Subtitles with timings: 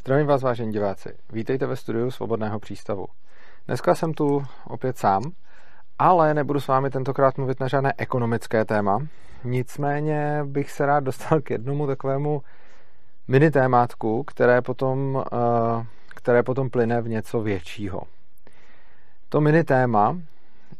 [0.00, 1.14] Zdravím vás, vážení diváci.
[1.32, 3.06] Vítejte ve studiu Svobodného přístavu.
[3.66, 5.22] Dneska jsem tu opět sám,
[5.98, 9.06] ale nebudu s vámi tentokrát mluvit na žádné ekonomické téma.
[9.44, 12.42] Nicméně bych se rád dostal k jednomu takovému
[13.28, 18.02] mini témátku, které potom, eh, které potom plyne v něco většího.
[19.28, 20.18] To mini téma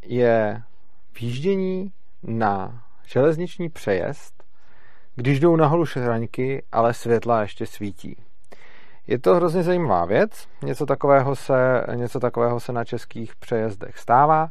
[0.03, 0.63] je
[1.21, 1.93] výjíždění
[2.23, 4.45] na železniční přejezd,
[5.17, 8.17] když jdou nahoru šraňky, ale světla ještě svítí.
[9.11, 14.49] Je to hrozně zajímavá věc, něco takového, se, něco takového se na českých přejezdech stává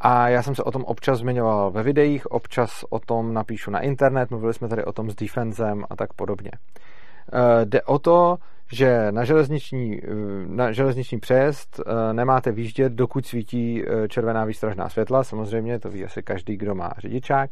[0.00, 3.80] a já jsem se o tom občas zmiňoval ve videích, občas o tom napíšu na
[3.80, 6.50] internet, mluvili jsme tady o tom s Defensem a tak podobně.
[6.52, 8.36] E, jde o to,
[8.72, 10.06] že na železniční, e,
[10.46, 16.22] na železniční přejezd e, nemáte výjíždět, dokud svítí červená výstražná světla, samozřejmě to ví asi
[16.22, 17.50] každý, kdo má řidičák.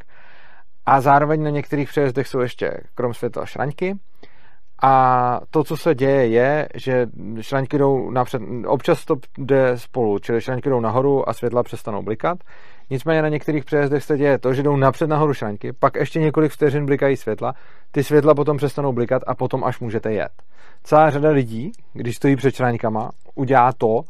[0.87, 3.96] A zároveň na některých přejezdech jsou ještě krom světla šraňky,
[4.82, 7.06] a to, co se děje, je, že
[7.41, 12.38] šraňky jdou napřed, občas to jde spolu, čili šraňky jdou nahoru a světla přestanou blikat.
[12.90, 16.52] Nicméně na některých přejezdech se děje to, že jdou napřed nahoru šraňky, pak ještě několik
[16.52, 17.54] vteřin blikají světla,
[17.90, 20.32] ty světla potom přestanou blikat a potom až můžete jet.
[20.82, 24.01] Celá řada lidí, když stojí před šraňkama, udělá to,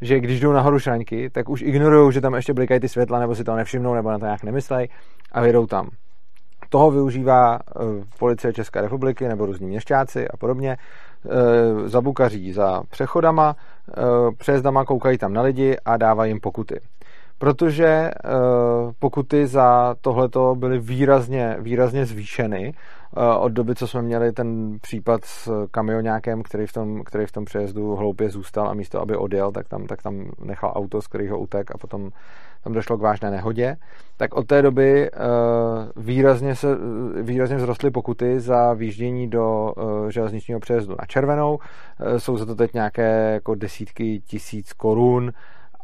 [0.00, 3.34] že když jdou nahoru šraňky, tak už ignorují, že tam ještě blikají ty světla, nebo
[3.34, 4.88] si to nevšimnou, nebo na to nějak nemyslejí
[5.32, 5.88] a jedou tam.
[6.68, 7.80] Toho využívá eh,
[8.18, 10.76] policie České republiky nebo různí měšťáci a podobně.
[10.76, 13.56] Eh, zabukaří za přechodama,
[13.88, 14.02] eh,
[14.38, 16.80] přejezdama koukají tam na lidi a dávají jim pokuty.
[17.38, 18.10] Protože
[18.98, 22.74] pokuty za tohleto byly výrazně, výrazně zvýšeny
[23.38, 27.44] od doby, co jsme měli ten případ s kamionákem, který v tom, který v tom
[27.44, 31.38] přejezdu hloupě zůstal a místo, aby odjel, tak tam, tak tam nechal auto, z kterého
[31.38, 32.10] utek a potom
[32.64, 33.76] tam došlo k vážné nehodě,
[34.16, 36.68] tak od té doby uh, výrazně, se,
[37.22, 41.58] výrazně vzrostly pokuty za výjíždění do uh, železničního přejezdu na červenou.
[42.16, 45.32] Jsou za to teď nějaké jako desítky tisíc korun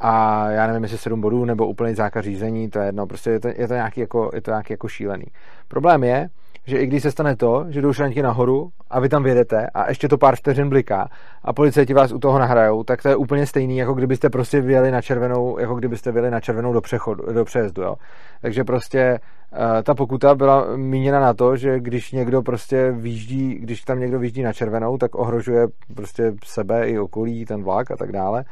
[0.05, 3.41] a já nevím, jestli sedm bodů nebo úplný zákaz řízení, to je jedno, prostě je
[3.41, 5.25] to, je to, nějaký, jako, je to nějaký jako šílený.
[5.69, 6.29] Problém je,
[6.67, 9.89] že i když se stane to, že jdou šranky nahoru a vy tam vědete a
[9.89, 11.09] ještě to pár vteřin bliká
[11.45, 14.91] a policajti vás u toho nahrajou, tak to je úplně stejný, jako kdybyste prostě vyjeli
[14.91, 17.83] na červenou, jako kdybyste vyjeli na červenou do, přechodu, do přejezdu.
[17.83, 17.95] Jo.
[18.41, 19.21] Takže prostě
[19.53, 24.19] uh, ta pokuta byla míněna na to, že když někdo prostě výjíždí, když tam někdo
[24.19, 28.45] výjíždí na červenou, tak ohrožuje prostě sebe i okolí, ten vlak a tak dále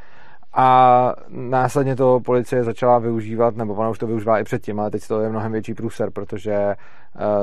[0.53, 5.07] a následně to policie začala využívat, nebo ona už to využívá i předtím, ale teď
[5.07, 6.75] to je mnohem větší průser, protože eh,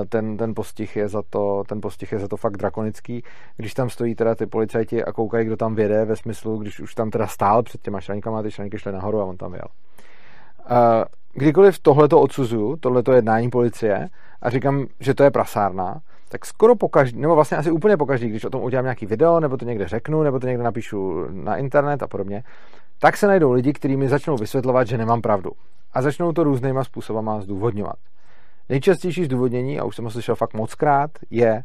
[0.09, 3.23] ten, ten, postih je za to, ten postih je za to fakt drakonický.
[3.57, 6.95] Když tam stojí teda ty policajti a koukají, kdo tam věde, ve smyslu, když už
[6.95, 9.69] tam teda stál před těma šraňkama, ty šraňky šly nahoru a on tam jel.
[10.71, 14.09] Eh, kdykoliv tohleto odsuzuju, tohleto jednání policie
[14.43, 18.45] a říkám, že to je prasárna, tak skoro pokaždý, nebo vlastně asi úplně pokaždý, když
[18.45, 22.03] o tom udělám nějaký video, nebo to někde řeknu, nebo to někde napíšu na internet
[22.03, 22.43] a podobně,
[22.99, 25.51] tak se najdou lidi, kteří mi začnou vysvětlovat, že nemám pravdu.
[25.93, 27.97] A začnou to různýma způsobama zdůvodňovat.
[28.69, 31.63] Nejčastější zdůvodnění, a už jsem ho slyšel fakt moc krát, je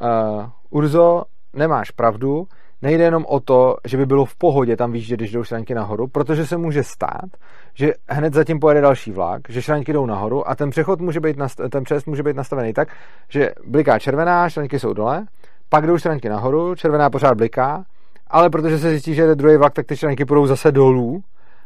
[0.00, 1.22] uh, Urzo,
[1.52, 2.46] nemáš pravdu,
[2.82, 6.06] nejde jenom o to, že by bylo v pohodě tam výjíždět, když jdou šraňky nahoru,
[6.06, 7.30] protože se může stát,
[7.74, 11.36] že hned zatím pojede další vlak, že šraňky jdou nahoru a ten přechod může být,
[11.70, 12.88] ten přes může být nastavený tak,
[13.28, 15.26] že bliká červená, šraňky jsou dole,
[15.68, 17.84] pak jdou šraňky nahoru, červená pořád bliká
[18.26, 21.22] ale protože se zjistí, že je druhý vlak, tak ty členky půjdou zase dolů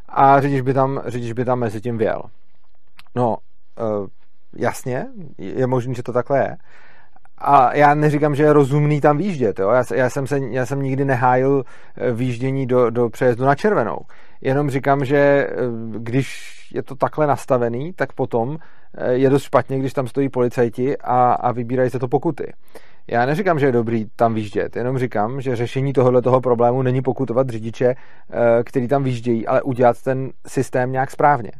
[0.08, 2.22] a řidič by tam, řidič by tam mezi tím věl.
[3.14, 3.36] No,
[3.80, 4.06] uh,
[4.56, 5.06] jasně,
[5.38, 6.56] je možné, že to takhle je.
[7.38, 9.58] A já neříkám, že je rozumný tam výjíždět.
[9.58, 9.70] Jo?
[9.70, 11.64] Já, já, jsem se, já jsem nikdy nehájil
[11.96, 13.98] eh, výjíždění do, do přejezdu na červenou.
[14.40, 15.54] Jenom říkám, že eh,
[15.98, 18.58] když je to takhle nastavený, tak potom
[19.10, 22.52] je dost špatně, když tam stojí policajti a, a vybírají se to pokuty.
[23.10, 27.02] Já neříkám, že je dobrý tam výjíždět, jenom říkám, že řešení tohoto toho problému není
[27.02, 31.50] pokutovat řidiče, eh, který tam výjíždějí, ale udělat ten systém nějak správně.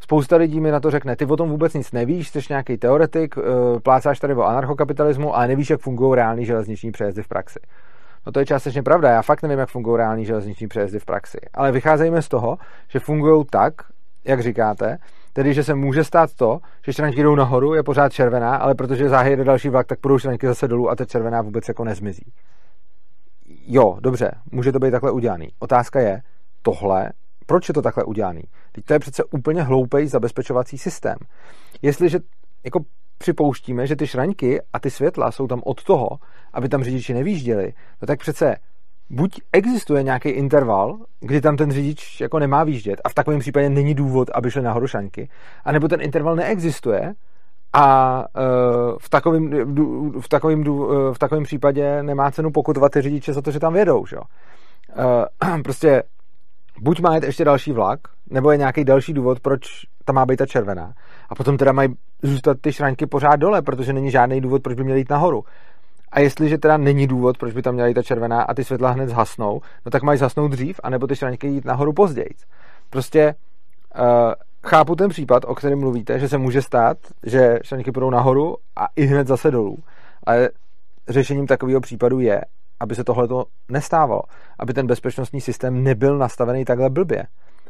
[0.00, 3.34] Spousta lidí mi na to řekne, ty o tom vůbec nic nevíš, jsi nějaký teoretik,
[3.38, 3.42] eh,
[3.80, 7.58] plácáš tady o anarchokapitalismu, ale nevíš, jak fungují reální železniční přejezdy v praxi.
[8.26, 11.38] No to je částečně pravda, já fakt nevím, jak fungují reální železniční přejezdy v praxi.
[11.54, 13.74] Ale vycházejme z toho, že fungují tak,
[14.24, 14.98] jak říkáte,
[15.36, 19.08] Tedy, že se může stát to, že šranky jdou nahoru, je pořád červená, ale protože
[19.08, 22.32] záhy jde další vlak, tak půjdou šranky zase dolů a ta červená vůbec jako nezmizí.
[23.66, 25.48] Jo, dobře, může to být takhle udělaný.
[25.58, 26.22] Otázka je,
[26.62, 27.12] tohle,
[27.46, 28.42] proč je to takhle udělaný?
[28.72, 31.16] Teď to je přece úplně hloupý zabezpečovací systém.
[31.82, 32.18] Jestliže
[32.64, 32.80] jako
[33.18, 36.08] připouštíme, že ty šraňky a ty světla jsou tam od toho,
[36.52, 37.72] aby tam řidiči nevýjížděli,
[38.02, 38.56] no tak přece
[39.10, 43.70] buď existuje nějaký interval, kdy tam ten řidič jako nemá výjíždět a v takovém případě
[43.70, 45.28] není důvod, aby šel nahoru šanky,
[45.64, 47.14] anebo ten interval neexistuje
[47.72, 48.24] a
[48.98, 49.50] v takovém
[50.20, 50.64] v takovým,
[51.12, 54.06] v takovým případě nemá cenu pokutovat ty řidiče za to, že tam vědou.
[54.06, 54.16] Že?
[55.62, 56.02] Prostě
[56.80, 58.00] buď má jít ještě další vlak,
[58.30, 59.62] nebo je nějaký další důvod, proč
[60.04, 60.92] tam má být ta červená.
[61.28, 61.88] A potom teda mají
[62.22, 65.44] zůstat ty šraňky pořád dole, protože není žádný důvod, proč by měly jít nahoru.
[66.12, 68.90] A jestliže teda není důvod, proč by tam měla jít ta červená a ty světla
[68.90, 72.30] hned zhasnou, no tak mají zhasnout dřív, anebo ty šraňky jít nahoru později.
[72.90, 73.34] Prostě
[73.98, 74.04] uh,
[74.66, 78.86] chápu ten případ, o kterém mluvíte, že se může stát, že šraňky půjdou nahoru a
[78.96, 79.78] i hned zase dolů.
[80.26, 80.50] Ale
[81.08, 82.40] řešením takového případu je,
[82.80, 83.28] aby se tohle
[83.68, 84.22] nestávalo.
[84.58, 87.26] Aby ten bezpečnostní systém nebyl nastavený takhle blbě.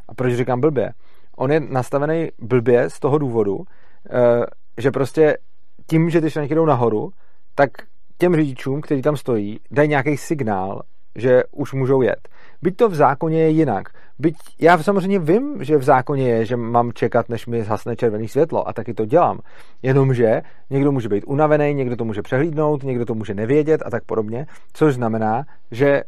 [0.08, 0.92] A proč říkám blbě?
[1.36, 3.64] On je nastavený blbě z toho důvodu,
[4.10, 4.46] eh,
[4.78, 5.38] že prostě
[5.86, 7.10] tím, že ty šranky jdou nahoru,
[7.54, 7.70] tak
[8.18, 10.82] těm řidičům, kteří tam stojí, dají nějaký signál,
[11.14, 12.28] že už můžou jet.
[12.62, 13.88] Byť to v zákoně je jinak.
[14.18, 18.28] Byť já samozřejmě vím, že v zákoně je, že mám čekat, než mi zhasne červené
[18.28, 19.38] světlo a taky to dělám.
[19.82, 24.04] Jenomže někdo může být unavený, někdo to může přehlídnout, někdo to může nevědět a tak
[24.04, 26.02] podobně, což znamená, že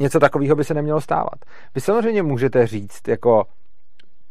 [0.00, 1.38] něco takového by se nemělo stávat.
[1.74, 3.44] Vy samozřejmě můžete říct, jako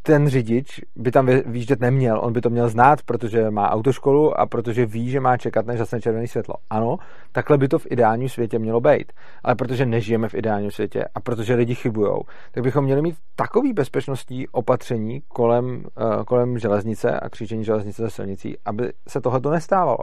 [0.04, 4.46] ten řidič by tam výjíždět neměl, on by to měl znát, protože má autoškolu a
[4.46, 6.56] protože ví, že má čekat, než zasne červené světlo.
[6.70, 6.98] Ano,
[7.32, 9.14] takhle by to v ideálním světě mělo být.
[9.44, 12.22] Ale protože nežijeme v ideálním světě a protože lidi chybujou,
[12.52, 18.10] tak bychom měli mít takový bezpečnostní opatření kolem, uh, kolem železnice a křížení železnice ze
[18.10, 19.98] silnicí, aby se tohle to nestávalo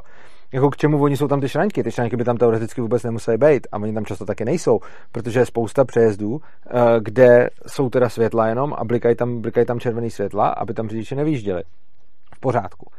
[0.53, 1.83] jako k čemu oni jsou tam ty šraňky.
[1.83, 4.81] Ty šraňky by tam teoreticky vůbec nemusely být a oni tam často taky nejsou,
[5.13, 6.71] protože je spousta přejezdů, eh,
[7.01, 11.15] kde jsou teda světla jenom a blikají tam, blikají tam červený světla, aby tam řidiči
[11.15, 11.63] nevýjížděli.
[12.35, 12.91] V pořádku.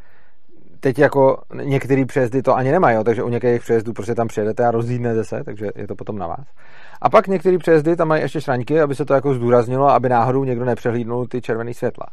[0.80, 4.66] Teď jako některé přejezdy to ani nemají, jo, takže u některých přejezdů prostě tam přijedete
[4.66, 6.46] a rozjídnete se, takže je to potom na vás.
[7.02, 10.44] A pak některé přejezdy tam mají ještě šraňky, aby se to jako zdůraznilo, aby náhodou
[10.44, 12.06] někdo nepřehlídnul ty červené světla.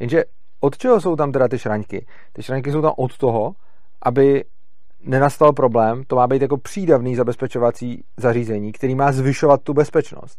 [0.00, 0.24] Jenže
[0.60, 2.06] od čeho jsou tam teda ty šraňky?
[2.32, 3.52] Ty šraňky jsou tam od toho,
[4.02, 4.44] aby
[5.04, 10.38] nenastal problém, to má být jako přídavný zabezpečovací zařízení, který má zvyšovat tu bezpečnost.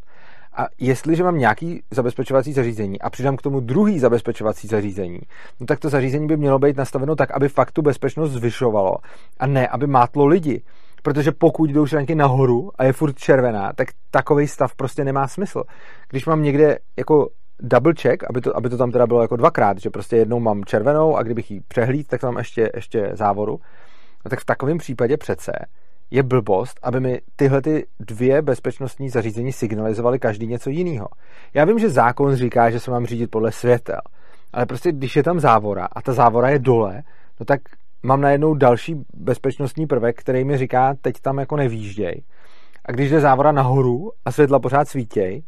[0.57, 5.19] A jestliže mám nějaký zabezpečovací zařízení a přidám k tomu druhý zabezpečovací zařízení,
[5.59, 8.95] no tak to zařízení by mělo být nastaveno tak, aby fakt tu bezpečnost zvyšovalo
[9.39, 10.61] a ne, aby mátlo lidi.
[11.01, 15.63] Protože pokud jdou šranky nahoru a je furt červená, tak takový stav prostě nemá smysl.
[16.09, 17.29] Když mám někde jako
[17.59, 20.63] double check, aby to, aby to tam teda bylo jako dvakrát, že prostě jednou mám
[20.63, 23.59] červenou a kdybych ji přehlíd, tak tam ještě, ještě závoru,
[24.25, 25.51] no tak v takovém případě přece
[26.11, 31.07] je blbost, aby mi tyhle ty dvě bezpečnostní zařízení signalizovaly každý něco jiného.
[31.53, 34.01] Já vím, že zákon říká, že se mám řídit podle světel,
[34.53, 37.03] ale prostě když je tam závora a ta závora je dole,
[37.39, 37.61] no tak
[38.03, 42.23] mám najednou další bezpečnostní prvek, který mi říká, teď tam jako nevýžděj.
[42.85, 45.43] A když jde závora nahoru a světla pořád svítěj,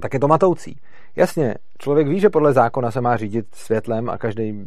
[0.00, 0.80] tak je to matoucí.
[1.16, 4.64] Jasně, člověk ví, že podle zákona se má řídit světlem a každý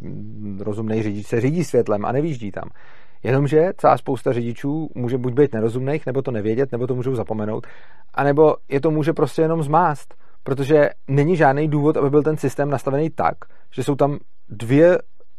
[0.60, 2.68] rozumný řidič se řídí světlem a nevýždí tam.
[3.22, 7.66] Jenomže celá spousta řidičů může buď být nerozumných, nebo to nevědět, nebo to můžou zapomenout,
[8.14, 12.70] anebo je to může prostě jenom zmást, protože není žádný důvod, aby byl ten systém
[12.70, 13.36] nastavený tak,
[13.70, 14.98] že jsou tam dvě,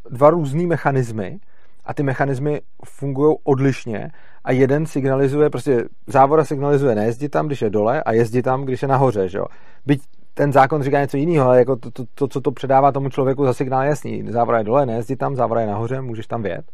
[0.09, 1.39] dva různé mechanismy
[1.85, 4.12] a ty mechanismy fungují odlišně
[4.44, 8.81] a jeden signalizuje, prostě závora signalizuje nejezdit tam, když je dole a jezdit tam, když
[8.81, 9.45] je nahoře, že jo.
[9.86, 10.01] Byť
[10.33, 13.45] ten zákon říká něco jiného, ale jako to, to, to, co to předává tomu člověku
[13.45, 14.24] za signál jasný.
[14.29, 16.65] Závora je dole, nejezdit tam, závora je nahoře, můžeš tam vět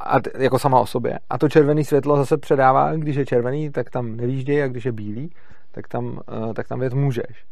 [0.00, 1.18] a t- jako sama o sobě.
[1.30, 4.92] A to červené světlo zase předává, když je červený, tak tam nevýžděj, a když je
[4.92, 5.30] bílý,
[5.70, 7.46] tak tam, uh, tak tam vět můžeš.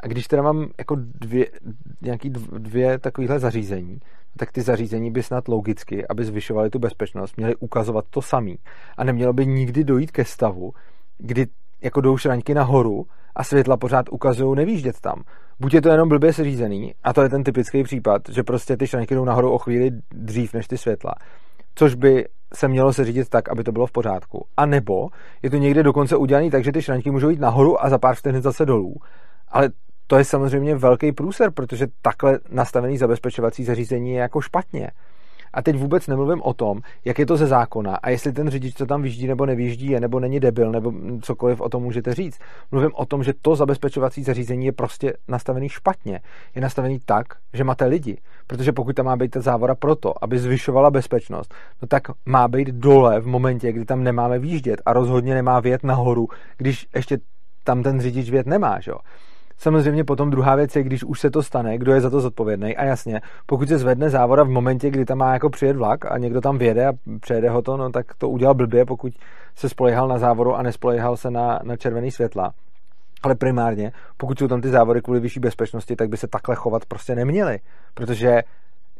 [0.00, 1.46] A když teda mám jako dvě,
[2.00, 3.98] nějaký dvě takovéhle zařízení,
[4.36, 8.58] tak ty zařízení by snad logicky, aby zvyšovaly tu bezpečnost, měly ukazovat to samý.
[8.96, 10.72] A nemělo by nikdy dojít ke stavu,
[11.18, 11.46] kdy
[11.82, 15.22] jako jdou šraňky nahoru a světla pořád ukazují nevýždět tam.
[15.60, 18.86] Buď je to jenom blbě seřízený, a to je ten typický případ, že prostě ty
[18.86, 21.14] šraňky jdou nahoru o chvíli dřív než ty světla
[21.78, 24.46] což by se mělo se řídit tak, aby to bylo v pořádku.
[24.56, 25.08] A nebo
[25.42, 28.14] je to někde dokonce udělané tak, že ty šraňky můžou jít nahoru a za pár
[28.14, 28.94] vteřin zase dolů.
[29.48, 29.70] Ale
[30.06, 34.90] to je samozřejmě velký průser, protože takhle nastavený zabezpečovací zařízení je jako špatně.
[35.54, 38.74] A teď vůbec nemluvím o tom, jak je to ze zákona a jestli ten řidič,
[38.74, 42.38] co tam vyjíždí nebo nevyjíždí, je nebo není debil, nebo cokoliv o tom můžete říct.
[42.72, 46.20] Mluvím o tom, že to zabezpečovací zařízení je prostě nastavený špatně.
[46.54, 48.20] Je nastavený tak, že máte lidi.
[48.46, 52.68] Protože pokud tam má být ta závora proto, aby zvyšovala bezpečnost, no tak má být
[52.68, 57.18] dole v momentě, kdy tam nemáme výjíždět a rozhodně nemá vět nahoru, když ještě
[57.64, 58.80] tam ten řidič vět nemá.
[58.80, 58.92] Že?
[59.58, 62.76] Samozřejmě potom druhá věc je, když už se to stane, kdo je za to zodpovědný.
[62.76, 66.18] A jasně, pokud se zvedne závora v momentě, kdy tam má jako přijet vlak a
[66.18, 69.12] někdo tam vjede a přejede ho to, no tak to udělal blbě, pokud
[69.54, 72.52] se spolehal na závoru a nespolehal se na, na červený světla.
[73.22, 76.84] Ale primárně, pokud jsou tam ty závory kvůli vyšší bezpečnosti, tak by se takhle chovat
[76.86, 77.58] prostě neměly.
[77.94, 78.42] Protože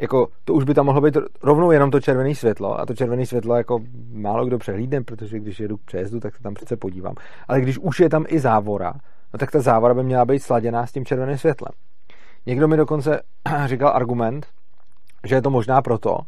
[0.01, 3.27] jako to už by tam mohlo být rovnou jenom to červené světlo a to červené
[3.27, 3.81] světlo jako
[4.13, 7.15] málo kdo přehlídne, protože když jedu k přejezdu, tak se tam přece podívám.
[7.49, 8.95] Ale když už je tam i závora,
[9.35, 11.73] no tak ta závora by měla být sladěná s tím červeným světlem.
[12.47, 13.21] Někdo mi dokonce
[13.67, 14.47] říkal argument,
[15.27, 16.19] že je to možná proto,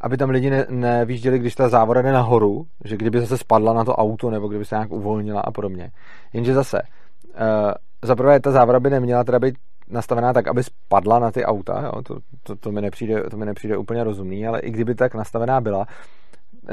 [0.00, 3.84] aby tam lidi ne, nevýžděli, když ta závora jde nahoru, že kdyby zase spadla na
[3.84, 5.90] to auto, nebo kdyby se nějak uvolnila a podobně.
[6.32, 7.72] Jenže zase, uh,
[8.02, 9.54] zaprvé ta závora by neměla teda být
[9.88, 12.02] nastavená tak, aby spadla na ty auta, jo?
[12.02, 15.60] To, to, to, mi nepřijde, to mi nepřijde úplně rozumný, ale i kdyby tak nastavená
[15.60, 15.86] byla,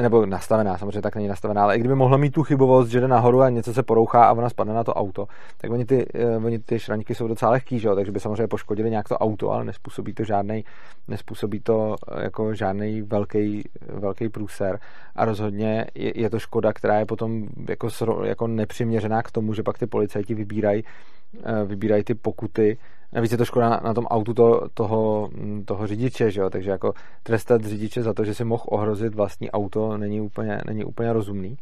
[0.01, 3.07] nebo nastavená, samozřejmě tak není nastavená, ale i kdyby mohla mít tu chybovost, že jde
[3.07, 6.05] nahoru a něco se porouchá a ona spadne na to auto, tak oni ty,
[6.37, 7.95] uh, oni ty šraňky jsou docela lehký, že jo?
[7.95, 10.65] takže by samozřejmě poškodili nějak to auto, ale nespůsobí to žádný,
[11.07, 14.79] nespůsobí to eh, jako žádný velký, velký průser
[15.15, 17.89] a rozhodně je, je, to škoda, která je potom jako,
[18.23, 22.77] jako nepřiměřená k tomu, že pak ty policajti vybírají uh, vybírají ty pokuty
[23.15, 25.29] Navíc je to škoda na, na tom autu to, toho,
[25.65, 26.49] toho řidiče, že jo?
[26.49, 26.93] takže jako
[27.23, 31.57] trestat řidiče za to, že si mohl ohrozit vlastní auto, není úplně, není úplně rozumný.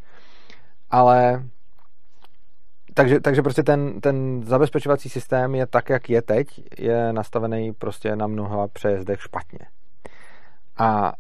[0.92, 1.44] Ale
[2.94, 6.48] takže, takže prostě ten, ten zabezpečovací systém je tak, jak je teď,
[6.80, 9.60] je nastavený prostě na mnoha přejezdech špatně.
[10.78, 11.14] A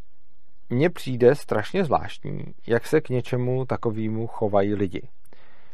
[0.69, 5.09] mně přijde strašně zvláštní, jak se k něčemu takovému chovají lidi.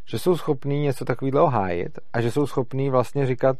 [0.06, 3.58] Že jsou schopní něco takového hájit a že jsou schopní vlastně říkat,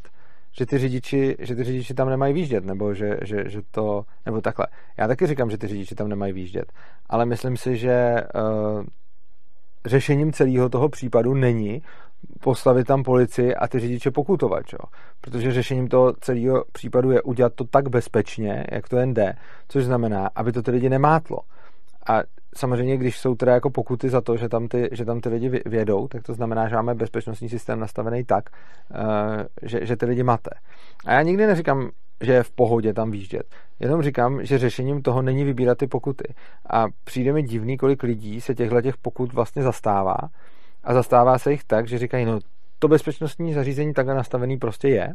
[0.52, 4.40] že ty řidiči, že ty řidiči tam nemají výjíždět, nebo že, že, že to, nebo
[4.40, 4.66] takhle.
[4.98, 6.72] Já taky říkám, že ty řidiči tam nemají výjíždět,
[7.06, 8.84] ale myslím si, že uh,
[9.86, 11.82] řešením celého toho případu není
[12.40, 14.78] postavit tam policii a ty řidiče pokutovat, čo?
[15.20, 19.34] protože řešením toho celého případu je udělat to tak bezpečně, jak to jen jde,
[19.68, 21.38] což znamená, aby to ty lidi nemátlo.
[22.08, 22.22] A
[22.56, 25.62] samozřejmě, když jsou teda jako pokuty za to, že tam ty, že tam ty lidi
[25.66, 28.50] vědou, tak to znamená, že máme bezpečnostní systém nastavený tak,
[28.94, 30.50] eh, že, že ty lidi mate.
[31.06, 31.90] A já nikdy neříkám,
[32.20, 33.46] že je v pohodě tam výjíždět.
[33.80, 36.34] Jenom říkám, že řešením toho není vybírat ty pokuty.
[36.70, 40.16] A přijde mi divný, kolik lidí se těchto těch pokut vlastně zastává.
[40.84, 42.38] A zastává se jich tak, že říkají, no
[42.78, 45.14] to bezpečnostní zařízení takhle nastavený prostě je.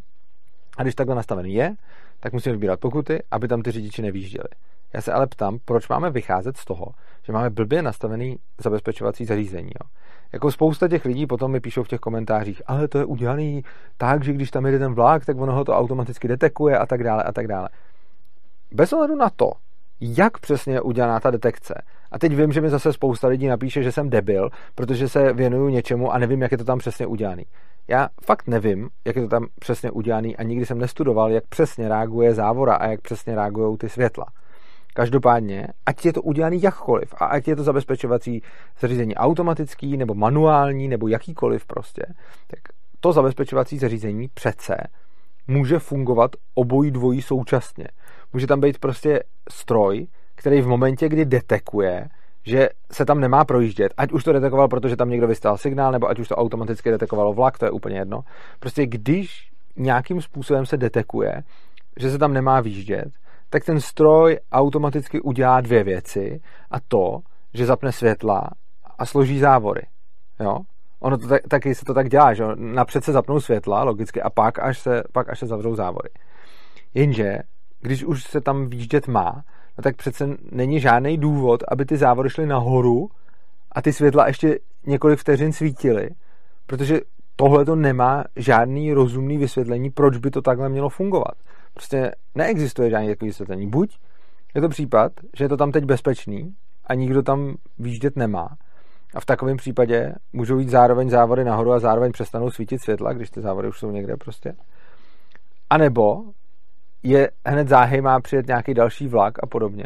[0.77, 1.75] A když takhle nastavený je,
[2.19, 4.49] tak musíme vybírat pokuty, aby tam ty řidiči nevýjížděli.
[4.93, 6.85] Já se ale ptám, proč máme vycházet z toho,
[7.25, 9.71] že máme blbě nastavený zabezpečovací zařízení.
[9.83, 9.89] Jo?
[10.33, 13.63] Jako spousta těch lidí potom mi píšou v těch komentářích, ale to je udělaný
[13.97, 17.03] tak, že když tam jede ten vlak, tak ono ho to automaticky detekuje a tak
[17.03, 17.69] dále a tak dále.
[18.71, 19.51] Bez ohledu na to,
[20.01, 21.81] jak přesně je udělaná ta detekce.
[22.11, 25.69] A teď vím, že mi zase spousta lidí napíše, že jsem debil, protože se věnuju
[25.69, 27.45] něčemu a nevím, jak je to tam přesně udělaný.
[27.87, 31.89] Já fakt nevím, jak je to tam přesně udělaný a nikdy jsem nestudoval, jak přesně
[31.89, 34.25] reaguje závora a jak přesně reagují ty světla.
[34.97, 38.41] Každopádně, ať je to udělané jakkoliv a ať je to zabezpečovací
[38.79, 42.05] zařízení automatický nebo manuální nebo jakýkoliv prostě,
[42.47, 42.59] tak
[42.99, 44.75] to zabezpečovací zařízení přece
[45.47, 47.87] může fungovat obojí dvojí současně.
[48.33, 52.09] Může tam být prostě stroj, který v momentě, kdy detekuje,
[52.43, 56.09] že se tam nemá projíždět, ať už to detekoval, protože tam někdo vystál signál, nebo
[56.09, 58.21] ať už to automaticky detekovalo vlak, to je úplně jedno.
[58.59, 61.43] Prostě když nějakým způsobem se detekuje,
[61.99, 63.09] že se tam nemá výjíždět,
[63.49, 67.19] tak ten stroj automaticky udělá dvě věci a to,
[67.53, 68.49] že zapne světla
[68.97, 69.81] a složí závory.
[70.39, 70.57] Jo?
[70.99, 74.29] Ono to tak, taky se to tak dělá, že napřed se zapnou světla, logicky, a
[74.29, 76.09] pak až se, pak až se zavřou závory.
[76.93, 77.39] Jenže,
[77.81, 79.43] když už se tam výjíždět má,
[79.77, 83.09] no tak přece není žádný důvod, aby ty závory šly nahoru
[83.71, 86.09] a ty světla ještě několik vteřin svítily,
[86.65, 86.99] protože
[87.35, 91.33] tohle to nemá žádný rozumný vysvětlení, proč by to takhle mělo fungovat.
[91.75, 93.67] Prostě neexistuje žádný takový vysvětlení.
[93.67, 93.99] Buď
[94.55, 96.55] je to případ, že je to tam teď bezpečný
[96.85, 98.57] a nikdo tam výjíždět nemá.
[99.15, 103.29] A v takovém případě můžou jít zároveň závory nahoru a zároveň přestanou svítit světla, když
[103.29, 104.53] ty závory už jsou někde prostě.
[105.69, 106.23] A nebo
[107.03, 109.85] je hned záhy má přijet nějaký další vlak a podobně.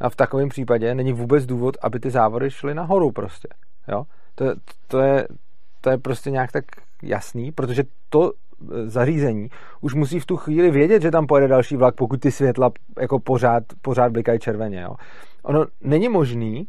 [0.00, 3.48] No a v takovém případě není vůbec důvod, aby ty závory šly nahoru prostě.
[3.88, 4.04] Jo?
[4.34, 4.44] To,
[4.86, 5.28] to, je,
[5.80, 6.64] to je prostě nějak tak
[7.02, 8.32] jasný, protože to
[8.84, 9.48] zařízení
[9.80, 13.18] už musí v tu chvíli vědět, že tam pojede další vlak, pokud ty světla jako
[13.18, 14.80] pořád, pořád blikají červeně.
[14.80, 14.94] Jo.
[15.42, 16.68] Ono není možný,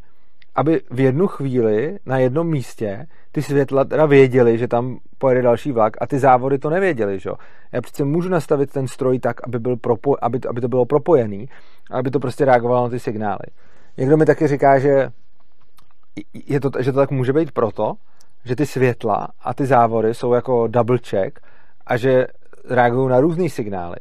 [0.55, 5.71] aby v jednu chvíli na jednom místě ty světla teda věděli, že tam pojede další
[5.71, 7.19] vlak a ty závody to nevěděli.
[7.19, 7.29] Že?
[7.71, 10.85] Já přece můžu nastavit ten stroj tak, aby, byl propo, aby, to, aby to bylo
[10.85, 11.49] propojený,
[11.91, 13.45] aby to prostě reagovalo na ty signály.
[13.97, 15.09] Někdo mi taky říká, že,
[16.33, 17.93] je to, že to tak může být proto,
[18.45, 21.39] že ty světla a ty závory jsou jako double check
[21.87, 22.27] a že
[22.69, 23.95] reagují na různé signály.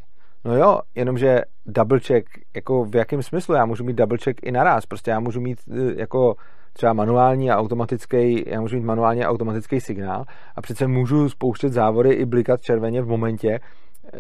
[0.45, 3.55] No jo, jenomže double check, jako v jakém smyslu?
[3.55, 6.35] Já můžu mít double check i naraz, prostě já můžu mít e, jako
[6.73, 10.25] třeba manuální a automatický, já můžu mít manuálně automatický signál
[10.57, 13.61] a přece můžu spouštět závory i blikat červeně v momentě,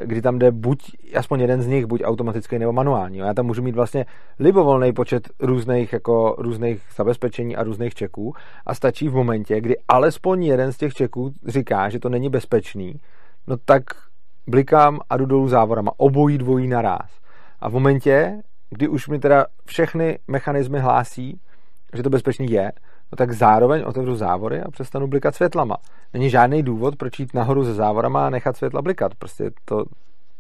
[0.04, 0.78] kdy tam jde buď,
[1.16, 3.18] aspoň jeden z nich, buď automatický nebo manuální.
[3.18, 4.06] Já tam můžu mít vlastně
[4.38, 8.34] libovolný počet různých, jako, různých zabezpečení a různých čeků
[8.66, 13.00] a stačí v momentě, kdy alespoň jeden z těch čeků říká, že to není bezpečný,
[13.46, 13.82] no tak
[14.46, 15.92] blikám a jdu dolů závorama.
[15.96, 17.10] Obojí dvojí naraz.
[17.60, 21.40] A v momentě, kdy už mi teda všechny mechanismy hlásí,
[21.94, 22.72] že to bezpečný je,
[23.12, 25.76] no tak zároveň otevřu závory a přestanu blikat světlama.
[26.12, 29.14] Není žádný důvod, proč jít nahoru ze závorama a nechat světla blikat.
[29.14, 29.84] Prostě to,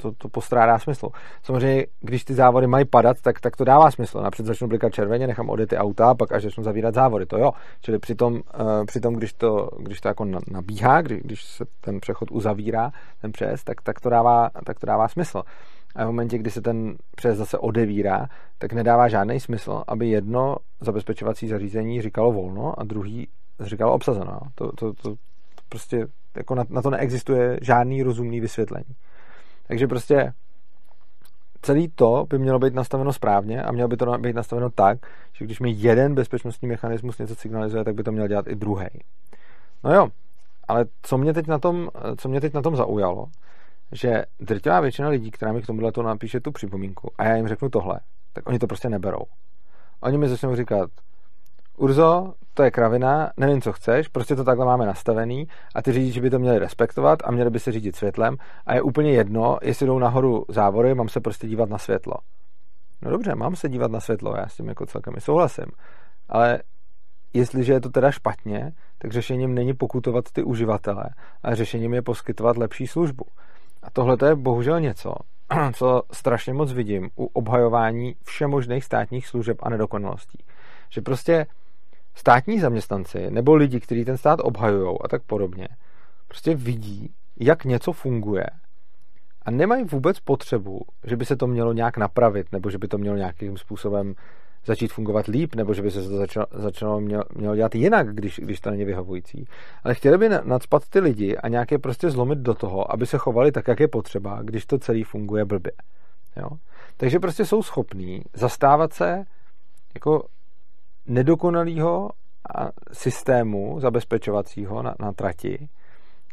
[0.02, 1.08] to, to postrádá smysl.
[1.42, 4.20] Samozřejmě, když ty závory mají padat, tak, tak to dává smysl.
[4.20, 7.52] Napřed začnu blikat červeně, nechám odjet ty auta, pak až začnu zavírat závory, to jo.
[7.80, 8.40] Čili přitom, uh,
[8.86, 12.90] přitom když, to, když to jako nabíhá, když, když se ten přechod uzavírá,
[13.20, 15.42] ten přes, tak, tak, to dává, tak to dává smysl.
[15.94, 18.26] A v momentě, kdy se ten přes zase odevírá,
[18.58, 23.28] tak nedává žádný smysl, aby jedno zabezpečovací zařízení říkalo volno a druhý
[23.60, 24.40] říkalo obsazeno.
[24.54, 25.14] To, to, to, to
[25.68, 28.94] prostě jako na, na to neexistuje žádný rozumný vysvětlení.
[29.70, 30.32] Takže prostě
[31.62, 34.98] celý to by mělo být nastaveno správně a mělo by to být nastaveno tak,
[35.32, 38.86] že když mi jeden bezpečnostní mechanismus něco signalizuje, tak by to měl dělat i druhý.
[39.84, 40.08] No jo,
[40.68, 43.26] ale co mě teď na tom, co mě teď na tom zaujalo,
[43.92, 47.48] že drtivá většina lidí, která mi k tomuhle to napíše tu připomínku a já jim
[47.48, 48.00] řeknu tohle,
[48.32, 49.24] tak oni to prostě neberou.
[50.00, 50.90] Oni mi začnou říkat,
[51.80, 56.20] Urzo, to je kravina, nevím, co chceš, prostě to takhle máme nastavený a ty řidiči
[56.20, 59.86] by to měli respektovat a měli by se řídit světlem a je úplně jedno, jestli
[59.86, 62.14] jdou nahoru závory, mám se prostě dívat na světlo.
[63.02, 65.66] No dobře, mám se dívat na světlo, já s tím jako celkem souhlasím,
[66.28, 66.62] ale
[67.32, 71.04] jestliže je to teda špatně, tak řešením není pokutovat ty uživatele,
[71.42, 73.24] ale řešením je poskytovat lepší službu.
[73.82, 75.14] A tohle je bohužel něco,
[75.74, 80.38] co strašně moc vidím u obhajování všemožných státních služeb a nedokonalostí.
[80.90, 81.46] Že prostě
[82.14, 85.68] státní zaměstnanci nebo lidi, kteří ten stát obhajují a tak podobně,
[86.28, 88.46] prostě vidí, jak něco funguje
[89.42, 92.98] a nemají vůbec potřebu, že by se to mělo nějak napravit nebo že by to
[92.98, 94.14] mělo nějakým způsobem
[94.66, 98.40] začít fungovat líp, nebo že by se to začalo, začalo mělo, mělo dělat jinak, když,
[98.42, 99.44] když to není vyhovující.
[99.84, 103.52] Ale chtěli by nadspat ty lidi a nějaké prostě zlomit do toho, aby se chovali
[103.52, 105.72] tak, jak je potřeba, když to celý funguje blbě.
[106.36, 106.48] Jo?
[106.96, 109.24] Takže prostě jsou schopní zastávat se
[109.94, 110.24] jako
[111.10, 112.10] nedokonalého
[112.92, 115.68] systému zabezpečovacího na, na trati,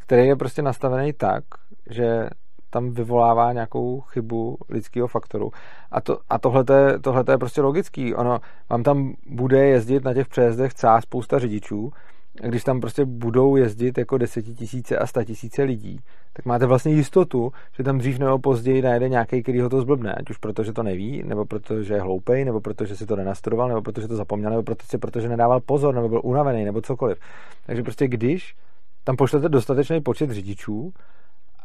[0.02, 1.44] který je prostě nastavený tak,
[1.90, 2.30] že
[2.70, 5.50] tam vyvolává nějakou chybu lidského faktoru.
[5.92, 6.66] A, to, a tohle
[7.30, 8.16] je, prostě logický.
[8.16, 11.92] Ono, vám tam bude jezdit na těch přejezdech celá spousta řidičů,
[12.44, 16.00] když tam prostě budou jezdit jako desetitisíce a statisíce lidí,
[16.34, 20.14] tak máte vlastně jistotu, že tam dřív nebo později najde nějaký, který ho to zblbne,
[20.14, 23.68] ať už proto, že to neví, nebo protože je hloupej, nebo protože si to nenastudoval,
[23.68, 27.20] nebo protože to zapomněl, nebo protože, protože nedával pozor, nebo byl unavený, nebo cokoliv.
[27.66, 28.56] Takže prostě když
[29.04, 30.94] tam pošlete dostatečný počet řidičů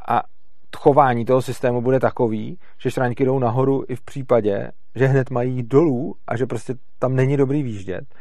[0.09, 0.23] a
[0.77, 5.63] chování toho systému bude takový, že šraňky jdou nahoru i v případě, že hned mají
[5.63, 8.19] dolů a že prostě tam není dobrý výjíždět, tak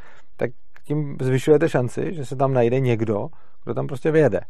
[0.92, 3.28] tím zvyšujete šanci, že se tam najde někdo,
[3.64, 4.42] kdo tam prostě vyjede.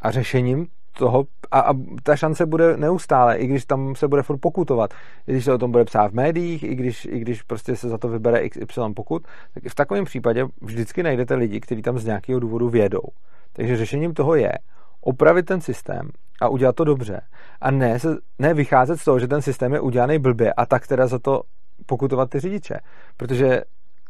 [0.00, 0.66] A řešením
[0.98, 4.94] toho, a, a ta šance bude neustále, i když tam se bude furt pokutovat,
[5.26, 7.88] i když se o tom bude psát v médiích, i když, i když prostě se
[7.88, 12.04] za to vybere XY pokut, tak v takovém případě vždycky najdete lidi, kteří tam z
[12.04, 13.08] nějakého důvodu vědou.
[13.52, 14.52] Takže řešením toho je
[15.00, 17.20] opravit ten systém a udělat to dobře.
[17.60, 20.86] A ne, se, ne vycházet z toho, že ten systém je udělaný blbě a tak
[20.86, 21.42] teda za to
[21.86, 22.74] pokutovat ty řidiče.
[23.16, 23.62] Protože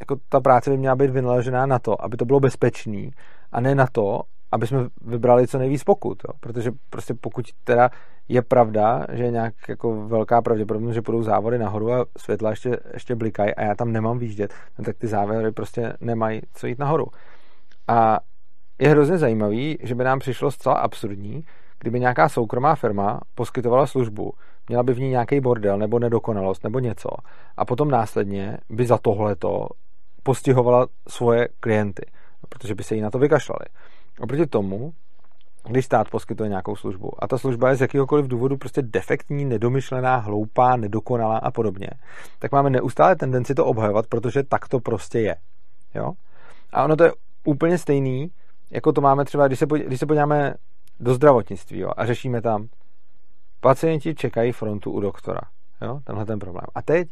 [0.04, 3.10] jako ta práce by měla být vynaložená na to, aby to bylo bezpečný
[3.52, 4.20] a ne na to,
[4.52, 6.22] aby jsme vybrali co nejvíc pokut.
[6.28, 6.34] Jo.
[6.40, 7.90] Protože prostě pokud teda
[8.28, 12.78] je pravda, že je nějak jako velká pravděpodobnost, že budou závody nahoru a světla ještě,
[12.92, 16.78] ještě blikají a já tam nemám výjíždět, no tak ty závory prostě nemají co jít
[16.78, 17.06] nahoru.
[17.88, 18.20] A
[18.78, 21.44] je hrozně zajímavý, že by nám přišlo zcela absurdní,
[21.78, 24.32] kdyby nějaká soukromá firma poskytovala službu,
[24.68, 27.08] měla by v ní nějaký bordel nebo nedokonalost nebo něco
[27.56, 29.68] a potom následně by za tohleto
[30.24, 32.02] postihovala svoje klienty,
[32.48, 33.66] protože by se jí na to vykašlali.
[34.20, 34.92] Oproti tomu,
[35.68, 40.16] když stát poskytuje nějakou službu a ta služba je z jakéhokoliv důvodu prostě defektní, nedomyšlená,
[40.16, 41.88] hloupá, nedokonalá a podobně,
[42.38, 45.36] tak máme neustále tendenci to obhajovat, protože tak to prostě je.
[45.94, 46.12] Jo?
[46.72, 47.12] A ono to je
[47.44, 48.30] úplně stejný,
[48.70, 50.54] jako to máme třeba, když se, podí, když se podíváme
[51.00, 52.68] do zdravotnictví jo, a řešíme tam,
[53.60, 55.40] pacienti čekají frontu u doktora.
[55.82, 56.66] Jo, tenhle ten problém.
[56.74, 57.08] A teď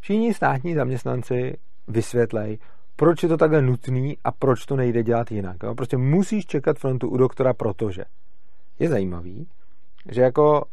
[0.00, 1.56] všichni státní zaměstnanci
[1.88, 2.58] vysvětlej,
[2.96, 5.56] proč je to takhle nutný a proč to nejde dělat jinak.
[5.62, 5.74] Jo?
[5.74, 8.04] Prostě musíš čekat frontu u doktora, protože
[8.78, 9.48] je zajímavý,
[10.10, 10.64] že jako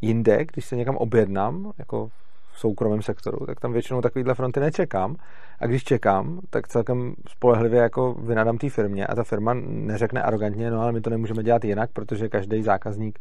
[0.00, 2.08] jinde, když se někam objednám, jako
[2.52, 5.16] v soukromém sektoru, tak tam většinou takovýhle fronty nečekám.
[5.60, 10.70] A když čekám, tak celkem spolehlivě jako vynadám té firmě a ta firma neřekne arrogantně,
[10.70, 13.18] no ale my to nemůžeme dělat jinak, protože každý zákazník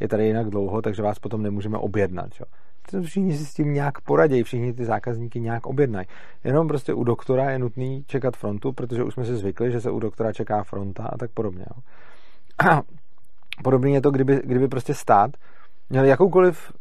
[0.00, 2.30] je tady jinak dlouho, takže vás potom nemůžeme objednat.
[2.40, 2.46] Jo.
[3.02, 6.06] Všichni si s tím nějak poradí, všichni ty zákazníky nějak objednají.
[6.44, 9.90] Jenom prostě u doktora je nutný čekat frontu, protože už jsme si zvykli, že se
[9.90, 11.64] u doktora čeká fronta a tak podobně.
[11.70, 11.82] Jo.
[12.70, 12.82] A
[13.64, 15.30] podobně je to, kdyby, kdyby prostě stát
[15.90, 16.72] měl jakoukoliv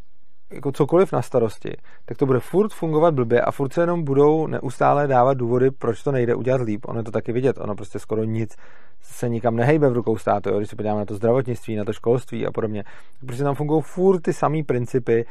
[0.51, 4.47] jako cokoliv na starosti, tak to bude furt fungovat blbě a furt se jenom budou
[4.47, 6.85] neustále dávat důvody, proč to nejde udělat líp.
[6.85, 8.55] Ono je to taky vidět, ono prostě skoro nic
[9.01, 10.57] se nikam nehejbe v rukou státu, jo?
[10.57, 12.83] když se podíváme na to zdravotnictví, na to školství a podobně.
[13.25, 15.25] Prostě tam fungují furt ty samé principy,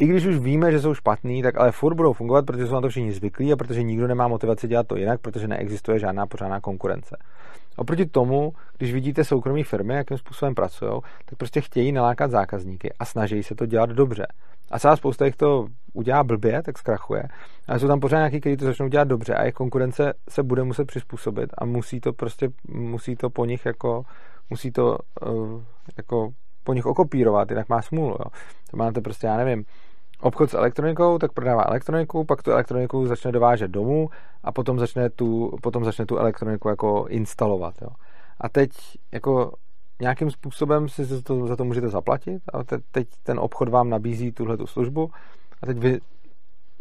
[0.00, 2.80] i když už víme, že jsou špatný, tak ale furt budou fungovat, protože jsou na
[2.80, 6.60] to všichni zvyklí a protože nikdo nemá motivaci dělat to jinak, protože neexistuje žádná pořádná
[6.60, 7.16] konkurence.
[7.76, 10.92] Oproti tomu, když vidíte soukromé firmy, jakým způsobem pracují,
[11.24, 14.26] tak prostě chtějí nalákat zákazníky a snaží se to dělat dobře.
[14.70, 17.22] A celá spousta jich to udělá blbě, tak zkrachuje.
[17.68, 20.62] Ale jsou tam pořád nějaký, kteří to začnou dělat dobře a jejich konkurence se bude
[20.62, 24.02] muset přizpůsobit a musí to prostě, musí to po nich jako,
[24.50, 25.62] musí to uh,
[25.96, 26.30] jako
[26.64, 28.10] po nich okopírovat, jinak má smůlu.
[28.10, 28.30] Jo.
[28.70, 29.64] To máte prostě, já nevím,
[30.20, 34.08] obchod s elektronikou, tak prodává elektroniku, pak tu elektroniku začne dovážet domů
[34.44, 37.74] a potom začne tu, potom začne tu elektroniku jako instalovat.
[37.82, 37.88] Jo.
[38.40, 38.70] A teď
[39.12, 39.52] jako
[40.00, 43.90] nějakým způsobem si za to, za to můžete zaplatit a te, teď ten obchod vám
[43.90, 45.10] nabízí tuhle tu službu
[45.62, 46.00] a teď vy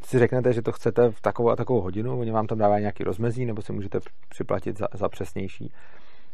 [0.03, 3.03] si řeknete, že to chcete v takovou a takovou hodinu, oni vám tam dávají nějaký
[3.03, 3.99] rozmezí, nebo si můžete
[4.29, 5.71] připlatit za, za přesnější.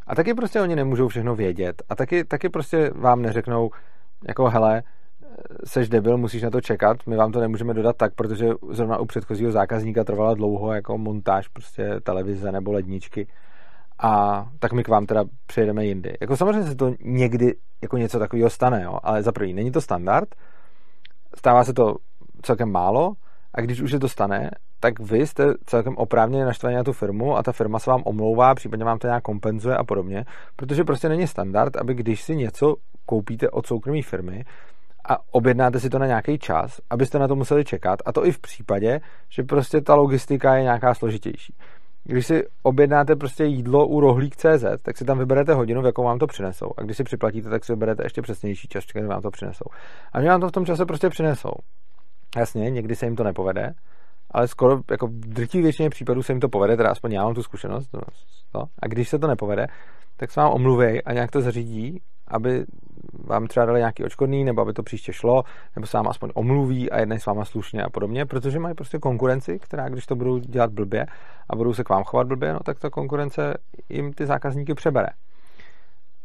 [0.08, 1.84] A taky prostě oni nemůžou všechno vědět.
[1.90, 3.72] A taky, taky prostě vám neřeknou,
[4.28, 4.84] jako hele,
[5.66, 9.06] seš debil, musíš na to čekat, my vám to nemůžeme dodat tak, protože zrovna u
[9.06, 13.28] předchozího zákazníka trvala dlouho jako montáž prostě televize nebo ledničky.
[14.00, 16.18] A tak my k vám teda přijedeme jindy.
[16.22, 19.82] Jako samozřejmě se to někdy jako něco takového stane, jo, ale za první není to
[19.82, 20.36] standard,
[21.36, 21.96] stává se to
[22.42, 23.14] celkem málo.
[23.54, 27.38] A když už se to stane, tak vy jste celkem oprávněně naštvaní na tu firmu
[27.38, 31.10] a ta firma se vám omlouvá, případně vám to nějak kompenzuje a podobně, protože prostě
[31.10, 34.44] není standard, aby když si něco koupíte od soukromé firmy,
[35.10, 38.32] a objednáte si to na nějaký čas, abyste na to museli čekat, a to i
[38.32, 41.56] v případě, že prostě ta logistika je nějaká složitější.
[42.04, 46.20] Když si objednáte prostě jídlo u rohlík.cz, tak si tam vyberete hodinu, v jakou vám
[46.20, 46.72] to přinesou.
[46.78, 49.66] A když si připlatíte, tak si vyberete ještě přesnější čas, kdy vám to přinesou.
[50.14, 51.52] A mě vám to v tom čase prostě přinesou.
[52.38, 53.74] Jasně, někdy se jim to nepovede,
[54.32, 57.34] ale skoro jako v drtí většině případů se jim to povede, teda aspoň já mám
[57.34, 57.88] tu zkušenost.
[57.88, 58.00] To,
[58.52, 58.60] to.
[58.60, 59.68] A když se to nepovede,
[60.18, 62.66] tak se vám omluvěj a nějak to zařídí, aby
[63.24, 65.44] vám třeba dali nějaký očkodný, nebo aby to příště šlo,
[65.76, 69.00] nebo se vám aspoň omluví a jednají s váma slušně a podobně, protože mají prostě
[69.00, 71.06] konkurenci, která když to budou dělat blbě
[71.50, 73.54] a budou se k vám chovat blbě, no tak ta konkurence
[73.90, 75.08] jim ty zákazníky přebere.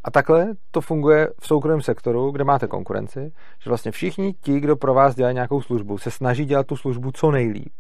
[0.05, 3.33] A takhle to funguje v soukromém sektoru, kde máte konkurenci,
[3.63, 7.13] že vlastně všichni ti, kdo pro vás dělají nějakou službu, se snaží dělat tu službu
[7.13, 7.73] co nejlíp.